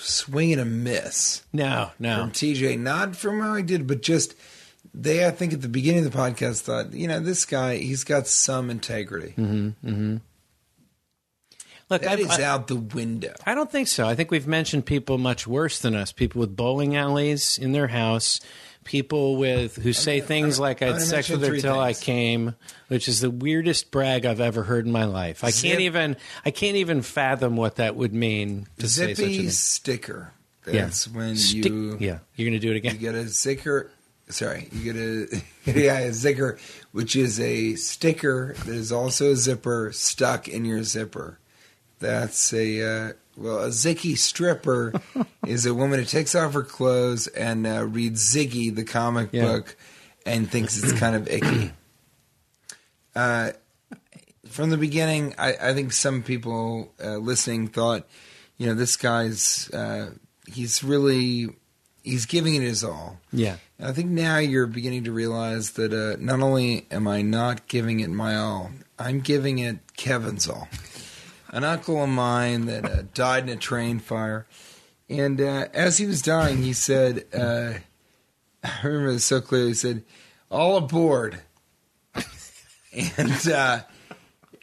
[0.00, 2.20] swing and a miss no, no.
[2.20, 4.34] from TJ, not from how he did, but just
[4.94, 5.26] they.
[5.26, 8.26] I think at the beginning of the podcast thought, you know, this guy, he's got
[8.26, 9.34] some integrity.
[9.36, 10.16] Mm-hmm.
[11.90, 13.34] Look, That is out the window.
[13.46, 14.06] I don't think so.
[14.06, 16.12] I think we've mentioned people much worse than us.
[16.12, 18.40] People with bowling alleys in their house.
[18.84, 22.54] People with who say things like I'm "I had sex with her till I came,"
[22.88, 25.44] which is the weirdest brag I've ever heard in my life.
[25.44, 26.16] I Zip- can't even.
[26.46, 29.50] I can't even fathom what that would mean to say such a Zippy thing.
[29.50, 30.32] sticker.
[30.66, 30.90] Yeah.
[31.12, 32.94] When Stick- you yeah, you're gonna do it again.
[32.94, 33.88] You get a zicker.
[34.30, 35.42] Sorry, you get a
[35.80, 36.58] yeah a zicker,
[36.92, 41.38] which is a sticker that is also a zipper stuck in your zipper.
[41.98, 44.92] That's a uh, well a zicky stripper
[45.46, 49.46] is a woman who takes off her clothes and uh, reads Ziggy the comic Yeah.
[49.46, 49.76] book
[50.26, 51.72] and thinks it's kind of icky.
[53.14, 53.52] Uh,
[54.46, 58.06] from the beginning, I, I think some people uh, listening thought,
[58.56, 60.10] you know, this guy's uh,
[60.46, 61.48] he's really
[62.04, 63.18] he's giving it his all.
[63.32, 67.66] Yeah, I think now you're beginning to realize that uh, not only am I not
[67.68, 70.68] giving it my all, I'm giving it Kevin's all.
[71.50, 74.46] An uncle of mine that uh, died in a train fire,
[75.08, 77.74] and uh, as he was dying, he said, uh,
[78.62, 80.04] "I remember this so clearly." He said,
[80.50, 81.40] "All aboard,"
[83.16, 83.80] and uh,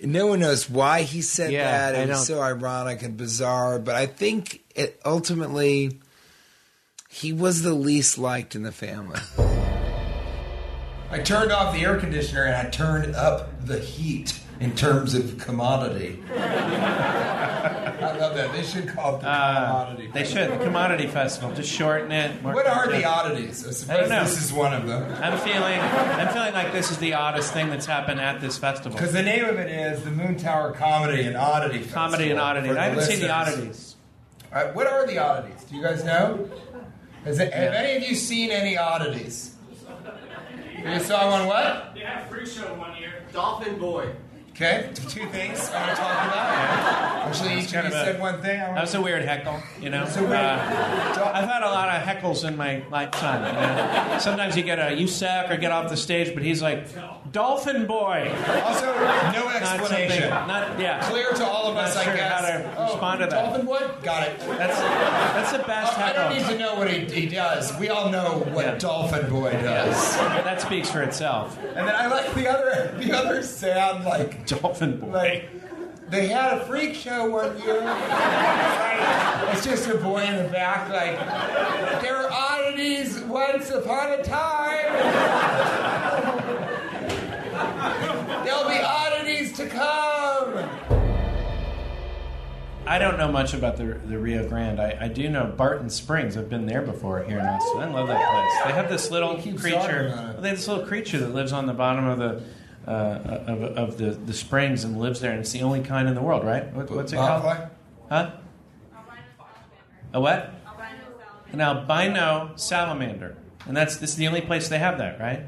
[0.01, 1.95] no one knows why he said Yeah, that.
[1.95, 5.99] I It was so ironic and bizarre, but I think it ultimately
[7.09, 9.19] he was the least liked in the family.
[11.09, 15.37] I turned off the air conditioner and I turned up the heat in terms of
[15.37, 16.23] commodity.
[16.35, 18.51] I love that.
[18.53, 20.07] They should call it the commodity.
[20.09, 20.51] Uh, they should.
[20.51, 21.53] The commodity festival.
[21.55, 22.41] Just shorten it.
[22.43, 23.65] more- What are the oddities?
[23.67, 24.23] I suppose don't know.
[24.23, 25.11] this is one of them.
[25.21, 25.79] I'm feeling.
[25.79, 28.91] I'm feeling like this is the oddest thing that's happened at this festival.
[28.97, 32.01] Because the name of it is the Moontower Comedy and Oddity Festival.
[32.03, 32.69] Comedy and oddity.
[32.71, 33.95] I haven't seen the oddities.
[34.53, 35.63] All right, what are the oddities?
[35.65, 36.49] Do you guys know?
[37.25, 39.51] Has it, have any of you seen any oddities?
[40.85, 41.93] You saw one what?
[41.95, 43.23] They had a free show one year.
[43.33, 44.11] Dolphin Boy.
[44.55, 47.27] Okay, two things I want to talk about.
[47.27, 48.61] Actually, each of you of a- said one thing.
[48.61, 50.05] I That was a weird heckle, you know.
[50.15, 53.45] weird- Uh, I've had a lot of heckles in my lifetime.
[53.45, 53.51] You
[54.13, 54.17] know?
[54.19, 56.87] Sometimes you get a you suck or get off the stage, but he's like,
[57.33, 58.31] Dolphin Boy.
[58.63, 58.85] Also,
[59.33, 60.29] no explanation.
[60.29, 61.01] something- Not yeah.
[61.01, 62.31] Clear to all of us, Not I sure guess.
[62.31, 63.43] how to respond to that.
[63.43, 63.79] Dolphin Boy?
[64.03, 64.39] Got it.
[64.57, 66.21] That's that's the best heckle.
[66.23, 67.77] I don't need to know what he, he does.
[67.77, 68.75] We all know what Yeah.
[68.75, 70.15] Dolphin Boy does.
[70.15, 71.57] That speaks for itself.
[71.75, 75.07] And then I like the other the other sound like Dolphin Boy.
[75.07, 75.49] like
[76.09, 77.81] they had a freak show one year.
[77.81, 84.23] Like, it's just a boy in the back like there were oddities once upon a
[84.23, 84.93] time.
[88.45, 90.69] There'll be oddities to come.
[92.87, 94.79] I don't know much about the, the Rio Grande.
[94.79, 96.37] I, I do know Barton Springs.
[96.37, 97.81] I've been there before here in Austin.
[97.81, 98.65] I love that place.
[98.67, 100.09] They have this little He keeps talking creature.
[100.39, 102.43] They have this little creature that lives on the bottom of the
[102.87, 102.91] uh,
[103.47, 106.21] of, of the, the springs and lives there, and it's the only kind in the
[106.21, 106.71] world, right?
[106.73, 107.43] What, what's it called?
[107.43, 107.69] Botfly?
[108.09, 108.31] Huh?
[110.13, 110.53] A what?
[111.51, 115.43] An albino salamander, and that's this is the only place they have that, right?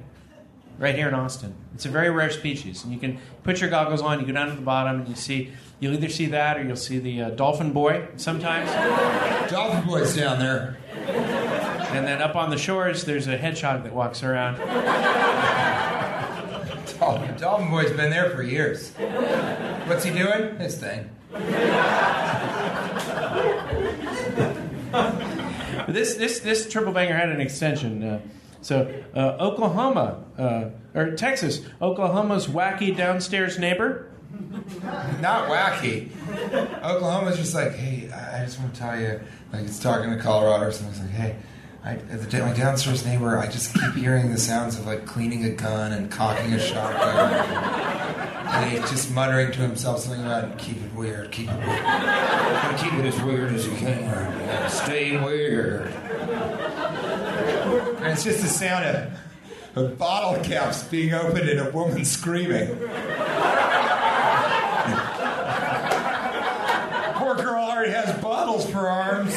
[0.80, 1.56] Right here in Austin.
[1.74, 4.20] It's a very rare species, and you can put your goggles on.
[4.20, 5.52] You go down to the bottom, and you see.
[5.80, 8.68] You'll either see that, or you'll see the uh, dolphin boy sometimes.
[9.52, 10.78] Dolphin Boy's down there.
[10.98, 14.58] And then up on the shores, there's a hedgehog that walks around.
[17.08, 18.92] Dolphin, Dolphin Boy's been there for years.
[19.88, 20.58] What's he doing?
[20.58, 21.10] His thing.
[25.88, 28.04] This this this triple banger had an extension.
[28.04, 28.20] Uh,
[28.62, 34.12] so uh, Oklahoma uh, or Texas, Oklahoma's wacky downstairs neighbor.
[35.22, 36.12] Not wacky.
[36.84, 39.22] Oklahoma's just like, hey, I I just want to tell you,
[39.54, 40.92] like, it's talking to Colorado or something.
[40.92, 41.36] It's like, hey,
[41.88, 42.00] I,
[42.42, 46.12] my downstairs neighbor, I just keep hearing the sounds of like cleaning a gun and
[46.12, 47.34] cocking a shotgun.
[48.48, 51.80] And he's just muttering to himself something about keep it weird, keep it weird.
[52.78, 54.70] Keep it as weird as you can.
[54.70, 55.88] Stay weird.
[58.02, 59.14] And it's just the sound of,
[59.78, 62.76] of bottle caps being opened and a woman screaming.
[67.16, 69.34] Poor girl already has bottles for arms.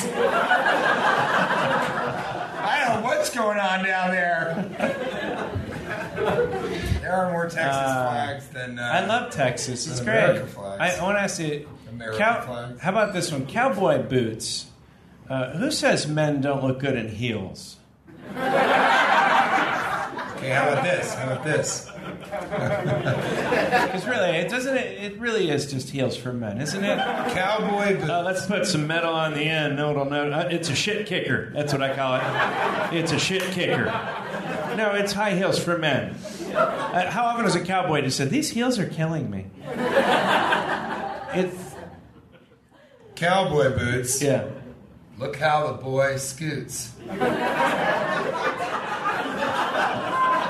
[2.63, 4.55] I don't know what's going on down there.
[7.01, 8.79] There are more Texas flags than.
[8.79, 9.87] Uh, I love Texas.
[9.87, 10.47] It's great.
[10.49, 10.81] Flags.
[10.81, 11.67] I, I want to ask you,
[12.17, 12.81] cow- flags.
[12.81, 13.47] how about this one?
[13.47, 14.67] Cowboy boots.
[15.29, 17.77] Uh, who says men don't look good in heels?
[18.31, 18.37] Okay,
[20.51, 21.15] how about this?
[21.15, 21.91] How about this?
[23.91, 24.77] Because really, it doesn't.
[24.77, 26.99] It, it really is just heels for men, isn't it?
[27.33, 28.09] Cowboy boots.
[28.09, 29.77] Uh, let's put some metal on the end.
[29.77, 30.31] No, it'll know.
[30.31, 31.51] Uh, it's a shit kicker.
[31.55, 32.99] That's what I call it.
[32.99, 33.85] It's a shit kicker.
[34.77, 36.15] No, it's high heels for men.
[36.55, 39.47] Uh, how often has a cowboy just said, "These heels are killing me"?
[41.33, 41.71] It's
[43.21, 44.23] Cowboy boots.
[44.23, 44.49] Yeah.
[45.19, 46.95] Look how the boy scoots.
[47.11, 47.17] I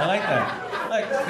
[0.06, 0.59] like that.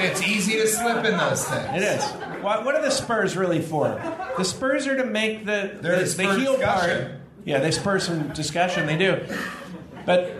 [0.02, 1.68] It's easy to slip in those things.
[1.74, 2.04] it is.
[2.42, 3.88] What, what are the spurs really for?
[4.36, 7.06] The spurs are to make the They're the, the heel discussion.
[7.08, 7.20] part.
[7.44, 8.86] Yeah, they spur some discussion.
[8.86, 9.20] They do.
[10.06, 10.34] But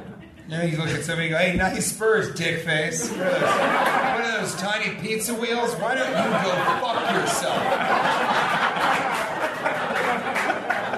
[0.49, 3.09] You know, you look at somebody and go, hey, nice spurs, dick face.
[3.11, 5.75] What are those, what are those tiny pizza wheels?
[5.77, 7.63] Why don't you go fuck yourself?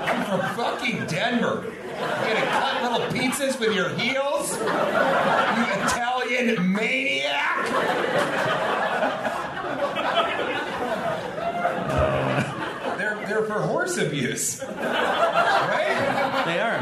[0.05, 1.65] I'm from fucking Denver.
[1.67, 4.57] You gonna cut little pizzas with your heels?
[4.59, 7.62] You Italian maniac!
[12.99, 14.63] They're, they're for horse abuse.
[14.63, 16.43] Right?
[16.47, 16.79] they are.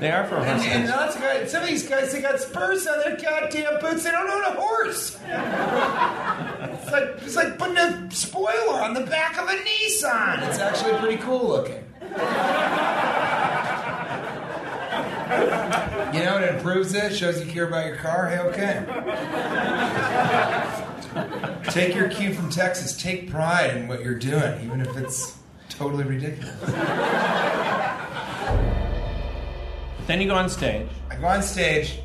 [0.00, 2.86] They are for And, and lots of guys, some of these guys, they got spurs
[2.88, 4.02] on their goddamn boots.
[4.02, 5.16] They don't own a horse.
[5.22, 10.42] It's like it's like putting a spoiler on the back of a Nissan.
[10.48, 11.84] It's actually pretty cool looking.
[16.12, 18.28] You know, it improves it, shows you care about your car.
[18.28, 18.84] Hey, okay.
[21.70, 22.96] Take your cue from Texas.
[23.00, 26.60] Take pride in what you're doing, even if it's totally ridiculous.
[30.06, 30.88] Then you go on stage.
[31.10, 32.00] I go on stage.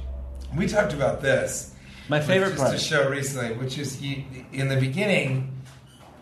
[0.56, 1.74] We talked about this.
[2.10, 2.76] My favorite just part.
[2.76, 5.57] a show recently, which is you, in the beginning.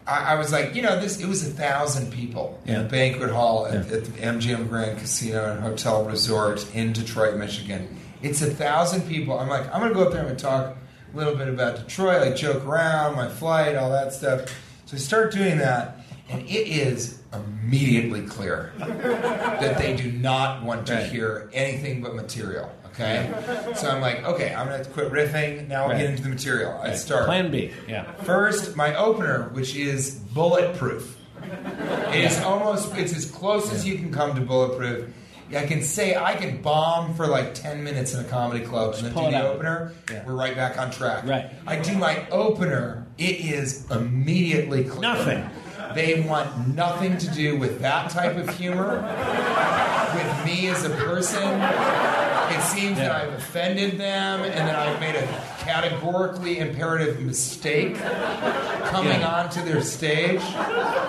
[0.07, 3.31] I, I was like, you know, this it was a thousand people in a banquet
[3.31, 3.95] hall at, Yeah.
[3.97, 7.97] at the MGM Grand Casino and Hotel Resort in Detroit, Michigan.
[8.21, 9.37] It's a thousand people.
[9.39, 10.75] I'm like, I'm gonna go up there and talk
[11.13, 14.41] a little bit about Detroit, like joke around, my flight, all that stuff.
[14.85, 20.85] So I start doing that, and it is immediately clear that they do not want
[20.87, 21.05] to Right.
[21.07, 22.71] hear anything but material.
[22.95, 23.29] Okay,
[23.75, 25.67] so I'm like, okay, I'm gonna quit riffing.
[25.67, 25.97] Now I'll Right.
[25.99, 26.79] get into the material.
[26.81, 27.71] I start Plan B.
[27.89, 28.05] Yeah.
[28.23, 31.17] First, my opener, which is bulletproof.
[32.13, 35.10] It's almost it's as close as you can come to bulletproof.
[35.55, 39.08] I can say I can bomb for like ten minutes in a comedy club and
[39.08, 39.45] then do the out.
[39.55, 39.91] opener.
[40.12, 40.23] Yeah.
[40.25, 41.25] We're right back on track.
[41.27, 41.51] Right.
[41.67, 43.05] I do my opener.
[43.17, 45.01] It is immediately clear.
[45.01, 45.49] Nothing.
[45.95, 49.01] They want nothing to do with that type of humor.
[50.15, 51.43] with me as a person.
[51.43, 55.23] It seems that I've offended them and that I've made a
[55.60, 57.95] categorically imperative mistake
[58.86, 59.41] coming Yeah.
[59.43, 60.39] onto their stage.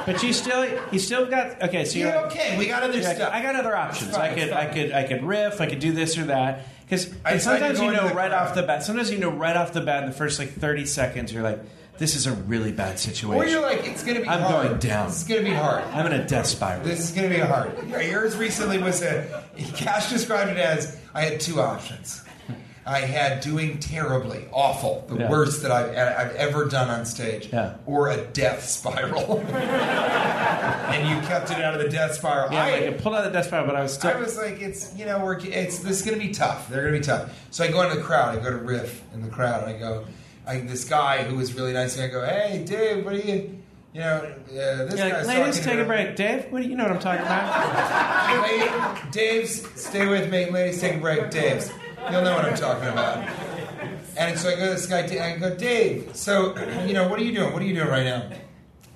[0.07, 1.85] But you still, you still got okay.
[1.85, 3.33] So you're Yeah, like, okay, we got other you're stuff.
[3.33, 4.17] I got other options.
[4.17, 5.61] Fine, I could, I could, I could riff.
[5.61, 6.67] I could do this or that.
[6.89, 8.49] Because I decided to sometimes you know right crowd.
[8.49, 8.83] off the bat.
[8.83, 11.33] Sometimes you know right off the bat in the first like thirty seconds.
[11.33, 11.61] You're like,
[11.99, 13.35] this is a really bad situation.
[13.43, 14.67] Or you're like, it's going to be I'm hard.
[14.69, 15.09] going down.
[15.09, 15.83] This is going to be hard.
[15.85, 16.85] I'm in a death spiral.
[16.85, 17.73] This is going to be hard.
[17.89, 19.45] Yours recently was a.
[19.75, 22.23] Cash described it as I had two options.
[22.89, 25.29] I had doing terribly, awful, the Yeah.
[25.29, 27.75] worst that I've, I've ever done on stage, Yeah.
[27.85, 29.41] or a death spiral.
[29.41, 32.53] and you kept it out of the death spiral.
[32.53, 34.11] yeah, I, like pulled out the death spiral, but I was still.
[34.11, 36.69] I was like, it's you know, we're it's this is gonna be tough.
[36.69, 37.37] They're gonna be tough.
[37.51, 38.39] So I go into the crowd.
[38.39, 40.05] I go to riff in the crowd, and I go,
[40.47, 41.97] I, this guy who was really nice.
[41.97, 43.59] And I go, hey, Dave, what are you?
[43.93, 46.17] You know, uh, this You're guy's like, ladies, take a break.
[46.17, 48.43] Dave, what do you know what I'm talking about?
[48.43, 50.51] Lady, Dave's, stay with me.
[50.51, 51.31] Ladies, take a break.
[51.31, 51.71] Dave's,
[52.11, 53.27] you'll know what I'm talking about.
[54.19, 56.15] And so I go to this guy, I go, Dave.
[56.15, 57.53] So, you know, what are you doing?
[57.53, 58.31] What are you doing right now?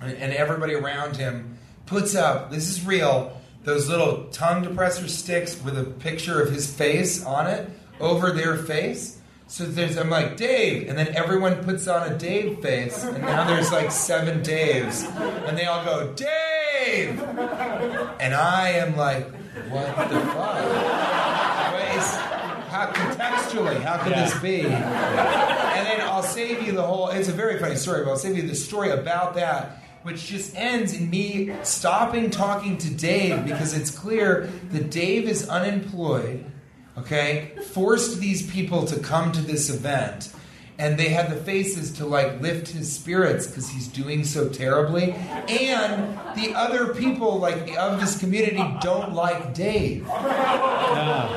[0.03, 2.51] And and everybody around him puts up.
[2.51, 3.39] This is real.
[3.65, 7.69] Those little tongue depressor sticks with a picture of his face on it
[8.01, 9.20] over their face.
[9.51, 13.49] So there's, I'm like, Dave, and then everyone puts on a Dave face, and now
[13.49, 15.05] there's like seven Daves,
[15.49, 19.27] and they all go, Dave, and I am like,
[19.69, 20.65] what the fuck?
[22.71, 24.25] How contextually, how could Yeah.
[24.27, 24.61] this be?
[24.61, 27.09] And then I'll save you the whole.
[27.09, 30.55] It's a very funny story, but I'll save you the story about that, which just
[30.57, 36.45] ends in me stopping talking to Dave because it's clear that Dave is unemployed.
[36.99, 40.33] Okay, forced these people to come to this event.
[40.81, 45.13] And they had the faces to like lift his spirits because he's doing so terribly.
[45.13, 50.07] And the other people like of this community don't like Dave.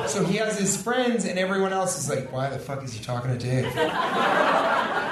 [0.08, 3.04] So he has his friends, and everyone else is like, "Why the fuck is he
[3.04, 3.70] talking to Dave?"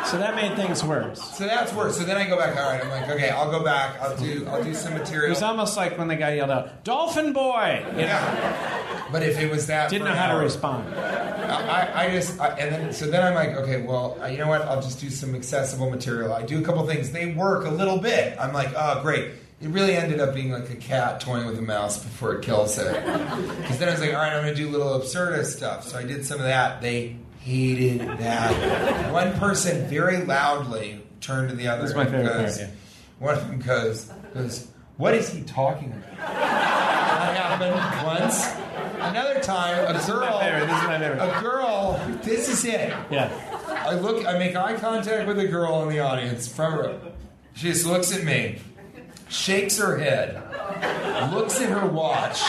[0.04, 1.22] So that made things worse.
[1.36, 1.96] So that's worse.
[1.96, 2.56] So then I go back.
[2.56, 4.00] All right, I'm like, okay, I'll go back.
[4.00, 5.26] I'll do, I'll do some material.
[5.26, 9.08] It was almost like when the guy yelled out, "Dolphin boy!" You know, Yeah.
[9.12, 10.92] But if it was that, didn't know how to respond.
[10.94, 14.48] I, I just, I, and then so then I'm like, okay, well, uh, you know
[14.48, 14.62] what?
[14.62, 16.32] I'll just do some accessible material.
[16.32, 17.11] I do a couple things.
[17.12, 18.38] They work a little bit.
[18.38, 19.32] I'm like, oh, great.
[19.61, 22.78] It really ended up being like a cat toying with a mouse before it kills
[22.78, 22.87] it.
[23.62, 25.87] Because then I was like, all right, I'm going to do little absurdist stuff.
[25.87, 26.80] So I did some of that.
[26.82, 29.12] They hated that.
[29.12, 31.82] One person very loudly turned to the other.
[31.82, 32.74] That's my favorite goes- part, yeah.
[33.20, 36.18] One of them goes, goes, what is he talking about?
[36.18, 38.46] That happened once.
[39.00, 40.66] Another time, a This is girl, my favorite.
[40.66, 41.38] This is my favorite.
[41.38, 42.18] a girl.
[42.22, 42.92] This is it.
[43.11, 43.51] Yeah.
[43.86, 44.26] I look.
[44.26, 46.48] I make eye contact with a girl in the audience.
[46.48, 47.00] Front row.
[47.54, 48.60] She just looks at me,
[49.28, 50.42] shakes her head,
[51.32, 52.40] looks at her watch,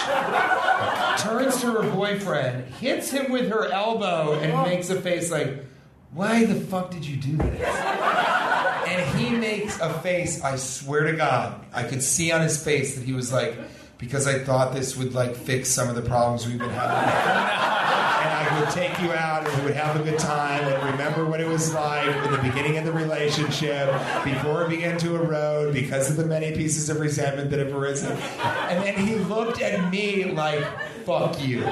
[1.21, 5.65] turns to her boyfriend, hits him with her elbow, and makes a face like,
[6.13, 7.67] "Why the fuck did you do this?"
[8.87, 10.41] And he makes a face.
[10.43, 13.57] I swear to God, I could see on his face that he was like,
[13.97, 17.82] "Because I thought this would like fix some of the problems we've been having."
[18.23, 21.25] And I would take you out and we would have a good time and remember
[21.25, 23.89] what it was like in the beginning of the relationship
[24.23, 28.11] before it began to erode because of the many pieces of resentment that have arisen.
[28.69, 30.63] And then he looked at me like,
[31.05, 31.63] fuck you.
[31.65, 31.67] And,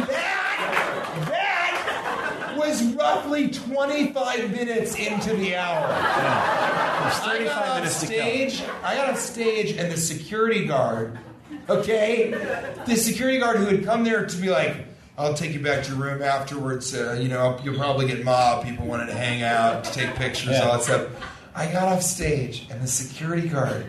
[0.00, 5.86] and that, that was roughly 25 minutes into the hour.
[5.86, 8.12] There's I 35 got on minutes to go.
[8.12, 8.62] stage.
[8.82, 11.18] I got on stage, and the security guard,
[11.68, 12.30] okay,
[12.86, 14.76] the security guard who had come there to be like,
[15.18, 16.94] "I'll take you back to your room afterwards.
[16.94, 18.66] Uh, you know, you'll probably get mobbed.
[18.66, 20.62] People wanted to hang out, to take pictures, Yeah.
[20.66, 21.06] all that stuff."
[21.54, 23.86] I got off stage, and the security guard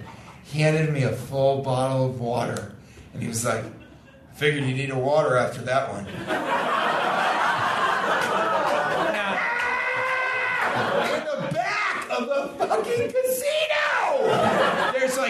[0.53, 2.71] handed me a full bottle of water,
[3.13, 6.07] and he was like, "I figured you need a water after that one."
[10.78, 13.56] in the back of the fucking casino.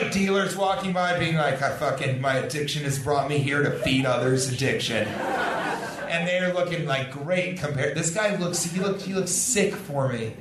[0.02, 3.72] Like dealers walking by being like, I fucking, my addiction has brought me here to
[3.80, 5.08] feed others' addiction.
[5.08, 7.95] And they're looking like great compared.
[7.98, 10.34] This guy looks, he looked, he looked sick for me.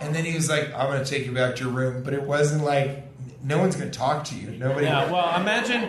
[0.00, 2.02] And then he was like, I'm gonna take you back to your room.
[2.02, 3.04] But it wasn't like,
[3.42, 4.50] no one's going to talk to you.
[4.50, 4.86] Nobody.
[4.86, 5.88] Yeah, well, imagine,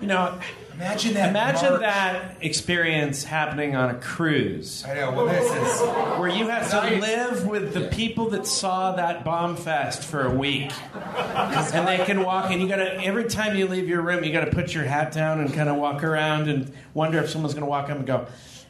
[0.00, 0.38] you know,
[0.80, 1.28] Imagine that.
[1.30, 1.80] imagine March.
[1.82, 4.82] that experience happening on a cruise.
[4.86, 5.12] I know.
[5.12, 5.80] Well, this is.
[6.18, 10.30] Where you have to live with the people that saw that bomb fest for a
[10.34, 12.50] week, and they can walk.
[12.50, 15.40] And you gotta every time you leave your room, you gotta put your hat down
[15.40, 18.26] and kind of walk around and wonder if someone's gonna walk up and go,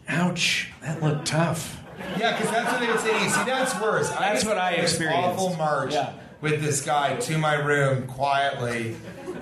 [0.09, 1.81] "Ouch, that looked tough."
[2.19, 3.31] Yeah, because that's what they would say to you.
[3.31, 4.09] See, that's worse.
[4.11, 5.39] That's just what I experienced.
[5.39, 6.11] Awful march Yeah.
[6.41, 8.97] with this guy to my room quietly.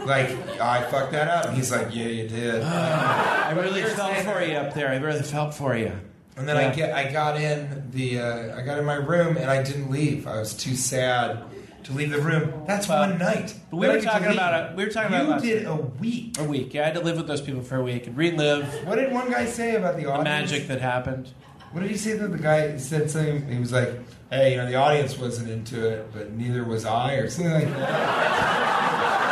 [0.09, 0.31] Like
[0.61, 1.47] I fucked that up.
[1.47, 4.89] And he's like, "Yeah, you did." I really felt for you up there.
[4.91, 5.93] I really felt for you.
[6.37, 6.69] And then Yeah.
[6.69, 9.91] I get, I got in the, uh, I got in my room and I didn't
[9.91, 10.27] leave.
[10.29, 11.43] I was too sad
[11.85, 12.53] to leave the room.
[12.67, 13.55] That's Well, one night.
[13.71, 15.45] but we Then were I get to talking about it- we were talking about it
[15.45, 15.69] You did week.
[15.69, 16.37] a week.
[16.39, 16.75] A week.
[16.75, 19.13] Yeah, I had to live with those people for a week and relive What did
[19.13, 21.29] one guy say about the the magic that happened.
[21.73, 23.47] What did he say that the guy said something?
[23.51, 23.91] He was like,
[24.31, 27.69] "Hey, you know, the audience wasn't into it, but neither was I," or something like
[27.77, 29.25] that.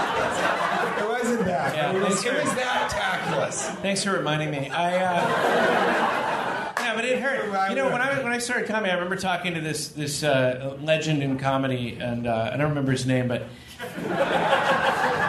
[1.75, 1.75] It wasn't that.
[1.75, 3.69] Yeah, it, was, thanks for- was that tactless.
[3.83, 4.69] Thanks for reminding me.
[4.71, 4.97] I.
[4.97, 7.71] Uh, yeah, but it hurt.
[7.71, 10.77] You know, when I when I started comedy, I remember talking to this this uh,
[10.81, 13.47] legend in comedy, and uh, I don't remember his name, but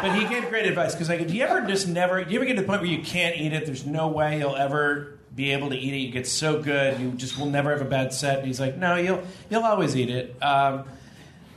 [0.02, 2.24] but he gave great advice because I go, do you ever just never?
[2.24, 3.66] Do you ever get to the point where you can't eat it?
[3.66, 5.98] There's no way you'll ever be able to eat it.
[5.98, 8.40] You get so good, you just will never have a bad set.
[8.40, 10.42] And he's like, no, you'll you'll always eat it.
[10.42, 10.86] Um,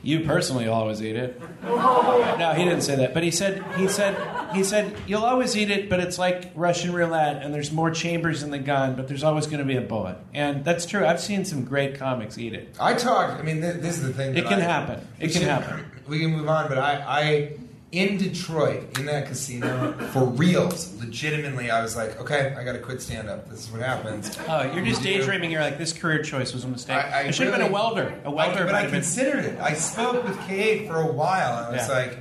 [0.03, 1.39] you personally will always eat it.
[1.63, 3.13] No, he didn't say that.
[3.13, 4.15] But he said he said
[4.55, 8.41] he said you'll always eat it, but it's like Russian roulette, and there's more chambers
[8.43, 10.17] in the gun, but there's always going to be a bullet.
[10.33, 11.05] And that's true.
[11.05, 12.75] I've seen some great comics eat it.
[12.79, 13.39] I talked.
[13.39, 14.35] I mean, th- this is the thing.
[14.35, 15.07] It can I- happen.
[15.19, 15.85] It can should- happen.
[16.07, 17.57] We can move on, but I, I,
[17.91, 22.79] in Detroit, in that casino, for reals, legitimately, I was like, okay, I got to
[22.79, 23.49] quit stand up.
[23.49, 24.37] This is what happens.
[24.47, 25.51] Oh, you're just You do- daydreaming.
[25.51, 26.95] You're like, this career choice was a mistake.
[26.95, 28.13] I, I it should have been a welder.
[28.23, 29.01] A welder I, but I have been.
[29.01, 29.59] considered it.
[29.59, 31.65] I spoke with Kate for a while.
[31.65, 31.93] I was Yeah.
[31.93, 32.17] like,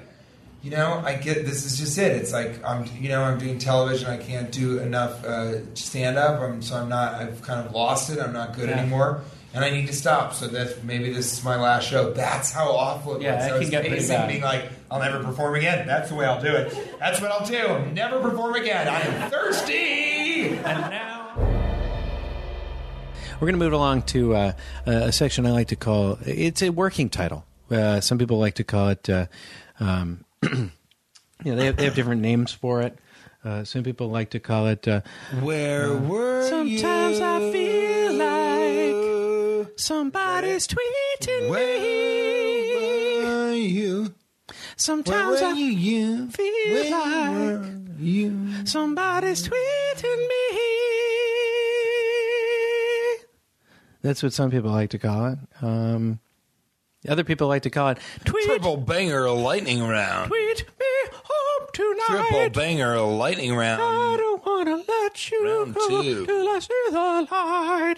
[0.62, 2.16] you know, I get this is just it.
[2.16, 4.10] It's like I'm, you know, I'm doing television.
[4.10, 6.40] I can't do enough uh, stand up.
[6.40, 7.14] I'm, so I'm not.
[7.14, 8.18] I've kind of lost it.
[8.18, 8.78] I'm not good Yeah.
[8.80, 9.22] anymore.
[9.52, 10.32] And I need to stop.
[10.34, 12.12] So that maybe this is my last show.
[12.12, 13.46] That's how awful it Yeah, was.
[13.46, 14.28] it I was can get pretty pacing, bad.
[14.28, 15.86] being like, I'll never perform again.
[15.88, 16.98] That's the way I'll do it.
[17.00, 17.90] That's what I'll do.
[17.92, 18.86] Never perform again.
[18.86, 20.50] I am thirsty.
[20.50, 21.34] And now.
[23.40, 24.52] We're going to move along to uh,
[24.86, 27.44] a section I like to call it's a working title.
[27.70, 29.26] Uh, some people like to call it, uh,
[29.80, 30.70] um, you
[31.44, 32.98] know, they have, they have different names for it.
[33.42, 34.86] Uh, some people like to call it.
[34.86, 35.00] Uh,
[35.40, 37.24] Where were Sometimes you?
[37.24, 37.79] I feel like
[39.80, 41.50] somebody's tweeting me.
[43.24, 44.14] were you?
[44.76, 46.28] Sometimes I you?
[46.30, 47.66] feel like
[47.98, 48.66] you?
[48.66, 50.36] somebody's tweeting me.
[54.02, 55.38] That's what some people like to call it.
[55.62, 56.20] Um,
[57.08, 58.44] other people like to call it tweet.
[58.46, 60.28] Triple banger a lightning round.
[60.28, 62.06] Tweet me home tonight.
[62.28, 63.82] Triple banger a lightning round.
[63.82, 66.26] I don't wanna let you Round go two.
[66.26, 67.96] till I see the light.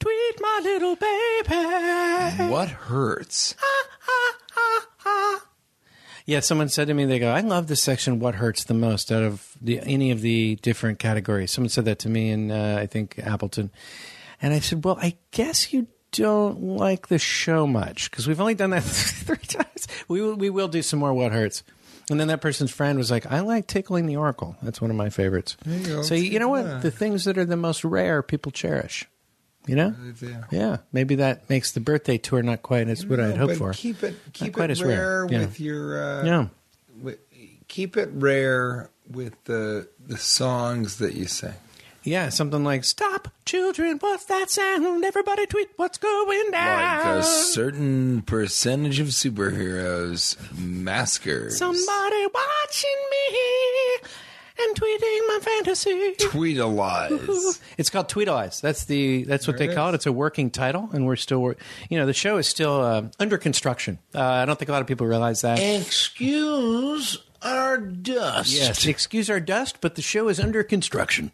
[0.00, 2.50] Tweet my little baby.
[2.50, 3.54] What hurts?
[3.58, 5.46] Ha ha ha ha
[6.26, 9.10] Yeah, someone said to me, they go, I love this section, What Hurts the Most,
[9.10, 11.50] out of the, any of the different categories.
[11.52, 13.70] Someone said that to me in, uh, I think, Appleton.
[14.42, 18.54] And I said, Well, I guess you don't like the show much because we've only
[18.54, 19.86] done that three times.
[20.08, 21.62] We will, we will do some more What Hurts.
[22.10, 24.56] And then that person's friend was like, I like Tickling the Oracle.
[24.62, 25.56] That's one of my favorites.
[25.66, 26.04] you.
[26.04, 26.82] So, you know what?
[26.82, 29.06] The things that are the most rare, people cherish.
[29.66, 29.94] You know?
[30.22, 30.44] Yeah.
[30.50, 30.76] Yeah.
[30.92, 33.72] Maybe that makes the birthday tour not quite as what I'd No, hoped for.
[33.72, 35.38] Keep it keep quite it as rare, rare yeah.
[35.40, 36.46] with your uh, Yeah.
[36.98, 37.18] Wi-
[37.68, 41.54] Keep it rare with the the songs that you sing.
[42.04, 43.96] Yeah, something like "Stop, children!
[43.98, 45.04] What's that sound?
[45.04, 51.58] Everybody tweet what's going down." Like a certain percentage of superheroes maskers.
[51.58, 54.08] Somebody watching me
[54.58, 56.14] and tweeting my fantasy.
[56.18, 57.60] Tweetalize.
[57.78, 58.60] It's called Tweetalize.
[58.60, 59.94] That's the that's what There they it call it.
[59.96, 61.56] It's a working title, and we're still, wor-
[61.90, 63.98] you know, the show is still uh, under construction.
[64.14, 65.58] Uh, I don't think a lot of people realize that.
[65.58, 68.52] Excuse our dust.
[68.52, 71.32] yes, excuse our dust, but the show is under construction.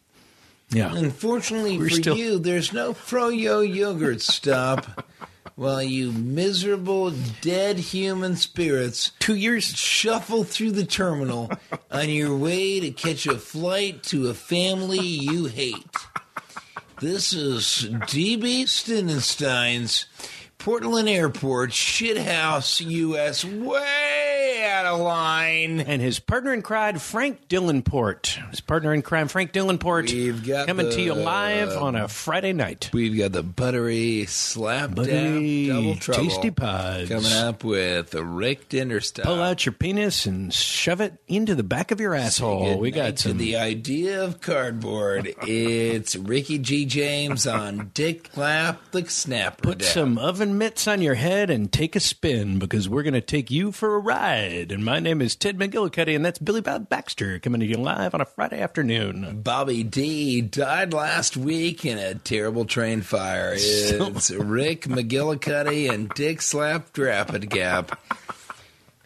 [0.70, 5.06] Yeah, Unfortunately We're for still- you, there's no froyo yogurt stop.
[5.54, 9.64] While you miserable dead human spirits two years.
[9.64, 11.50] shuffle through the terminal
[11.90, 15.96] on your way to catch a flight to a family you hate.
[17.00, 20.06] This is DB Stinenstein's
[20.58, 24.01] Portland Airport, shithouse, U.S., way
[24.96, 25.80] Caroline.
[25.80, 28.26] and his partner in crime, Frank Dillenport.
[28.50, 32.52] His partner in crime, Frank Dillenport, We've got coming to you live on a Friday
[32.52, 32.90] night.
[32.92, 37.08] We've got the buttery slap Buttery, double trouble tasty pods.
[37.08, 39.22] coming up with Rick Dinderstop.
[39.24, 42.78] Pull out your penis and shove it into the back of your asshole.
[42.78, 43.38] We got to some.
[43.38, 45.34] the idea of cardboard.
[45.46, 46.84] it's Ricky G.
[46.84, 49.62] James on Dick Clap the Snapper.
[49.62, 49.88] Put Dap.
[49.88, 53.50] some oven mitts on your head and take a spin because we're going to take
[53.50, 54.72] you for a ride.
[54.72, 58.14] And my name is Ted McGillicuddy, and that's Billy Bob Baxter coming to you live
[58.14, 59.40] on a Friday afternoon.
[59.42, 63.54] Bobby D died last week in a terrible train fire.
[64.12, 67.98] It's Rick McGillicuddy and Dick Slap Drapid Gap.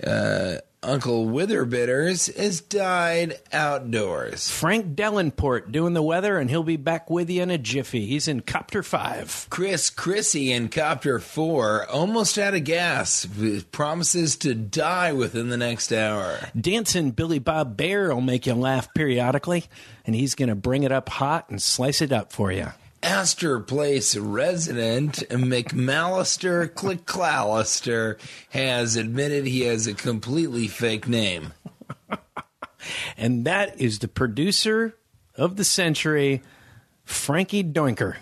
[0.03, 0.57] Uh,
[0.87, 4.49] Uncle Witherbitters has died outdoors.
[4.49, 8.07] Frank Dellenport doing the weather, and he'll be back with you in a jiffy.
[8.07, 9.49] He's in Copter 5.
[9.51, 13.27] Chris Chrissy in Copter 4 almost out of gas.
[13.73, 16.39] Promises to die within the next hour.
[16.59, 19.65] Dancing Billy Bob Bear will make you laugh periodically,
[20.05, 22.69] and he's going to bring it up hot and slice it up for you.
[23.07, 28.19] Astor Place resident McMallister Clickclallister
[28.51, 31.53] has admitted he has a completely fake name.
[33.17, 34.95] And that is the producer
[35.35, 36.43] of the century,
[37.05, 38.17] Frankie Doinker,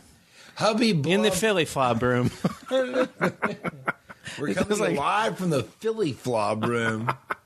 [0.56, 2.30] Hubby in the Philly Fob room.
[2.70, 7.10] we're coming like- live from the Philly Flob room.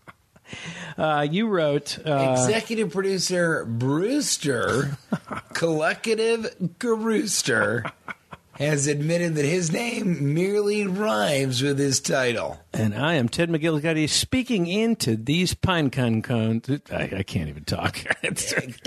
[0.98, 4.98] Uh, you wrote, uh, Executive producer Brewster,
[5.52, 7.88] Collective Garooster,
[8.54, 12.58] has admitted that his name merely rhymes with his title.
[12.72, 16.68] and I am Ted McGillicuddy speaking into these pine cone cones.
[16.90, 18.04] I, I can't even talk.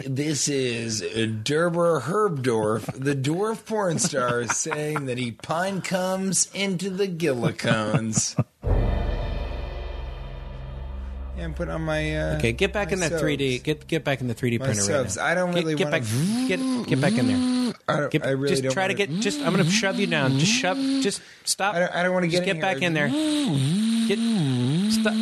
[0.06, 7.08] This is Derber Herbdorf, the dwarf porn star, saying that he pine comes into the
[7.08, 8.36] Gillicones.
[11.42, 13.64] And put on my uh, okay, get back in that 3D.
[13.64, 15.18] Get get back in the 3D printer subs.
[15.18, 15.32] right now.
[15.32, 16.48] I don't Get- really get, wanna- back.
[16.48, 17.74] Get get back in there.
[17.88, 19.10] I, don't, Get, I really just don't try to get.
[19.10, 20.38] Just I'm going to shove you down.
[20.38, 20.78] Just shove.
[20.78, 21.74] Just stop.
[21.76, 22.88] I don't- I don't wanna Just get in get back here.
[22.88, 23.08] in there.
[24.08, 24.20] Get.
[24.94, 25.14] Stop.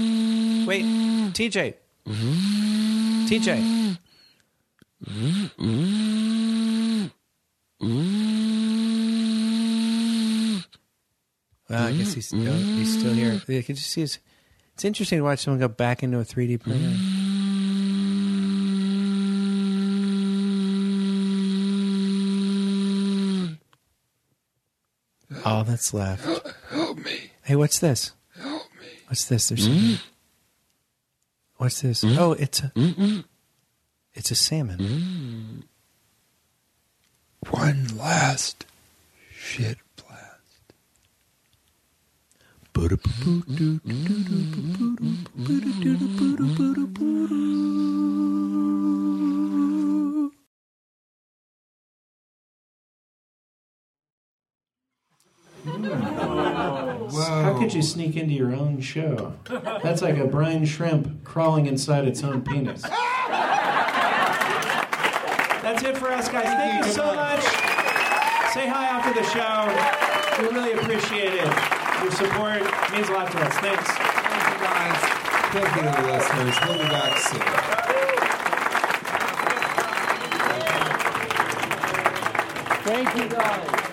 [0.68, 0.84] Wait,
[1.34, 1.76] TJ.
[3.30, 3.98] TJ.
[11.70, 13.40] Well, I guess he's still, he's still here.
[13.48, 14.18] You can just see his,
[14.80, 16.96] it's interesting to watch someone go back into a 3D printer.
[25.44, 26.26] All that's left.
[26.70, 27.32] Help me.
[27.44, 28.14] Hey, what's this?
[28.40, 28.88] Help me.
[29.08, 29.50] What's this?
[29.50, 29.98] There's something.
[31.58, 32.06] What's this?
[32.06, 32.72] Oh, it's a.
[34.14, 34.78] It's a salmon.
[34.80, 35.64] Mm.
[37.52, 38.66] One last
[39.30, 39.78] shit.
[42.80, 42.88] How
[57.60, 59.34] could you sneak into your own show?
[59.84, 62.84] That's like a brine shrimp crawling inside its own penis.
[65.62, 66.46] That's it for us, guys.
[66.46, 67.44] Thank you so much.
[68.54, 69.68] Say hi after the show.
[70.42, 71.79] We really appreciate it.
[72.02, 72.62] Your support
[72.94, 73.54] means a lot to us.
[73.58, 73.92] Thanks.
[73.92, 75.00] Thank you guys.
[75.52, 76.56] Thank you to the listeners.
[76.66, 77.42] We'll be back soon.
[82.86, 83.89] Thank you, guys.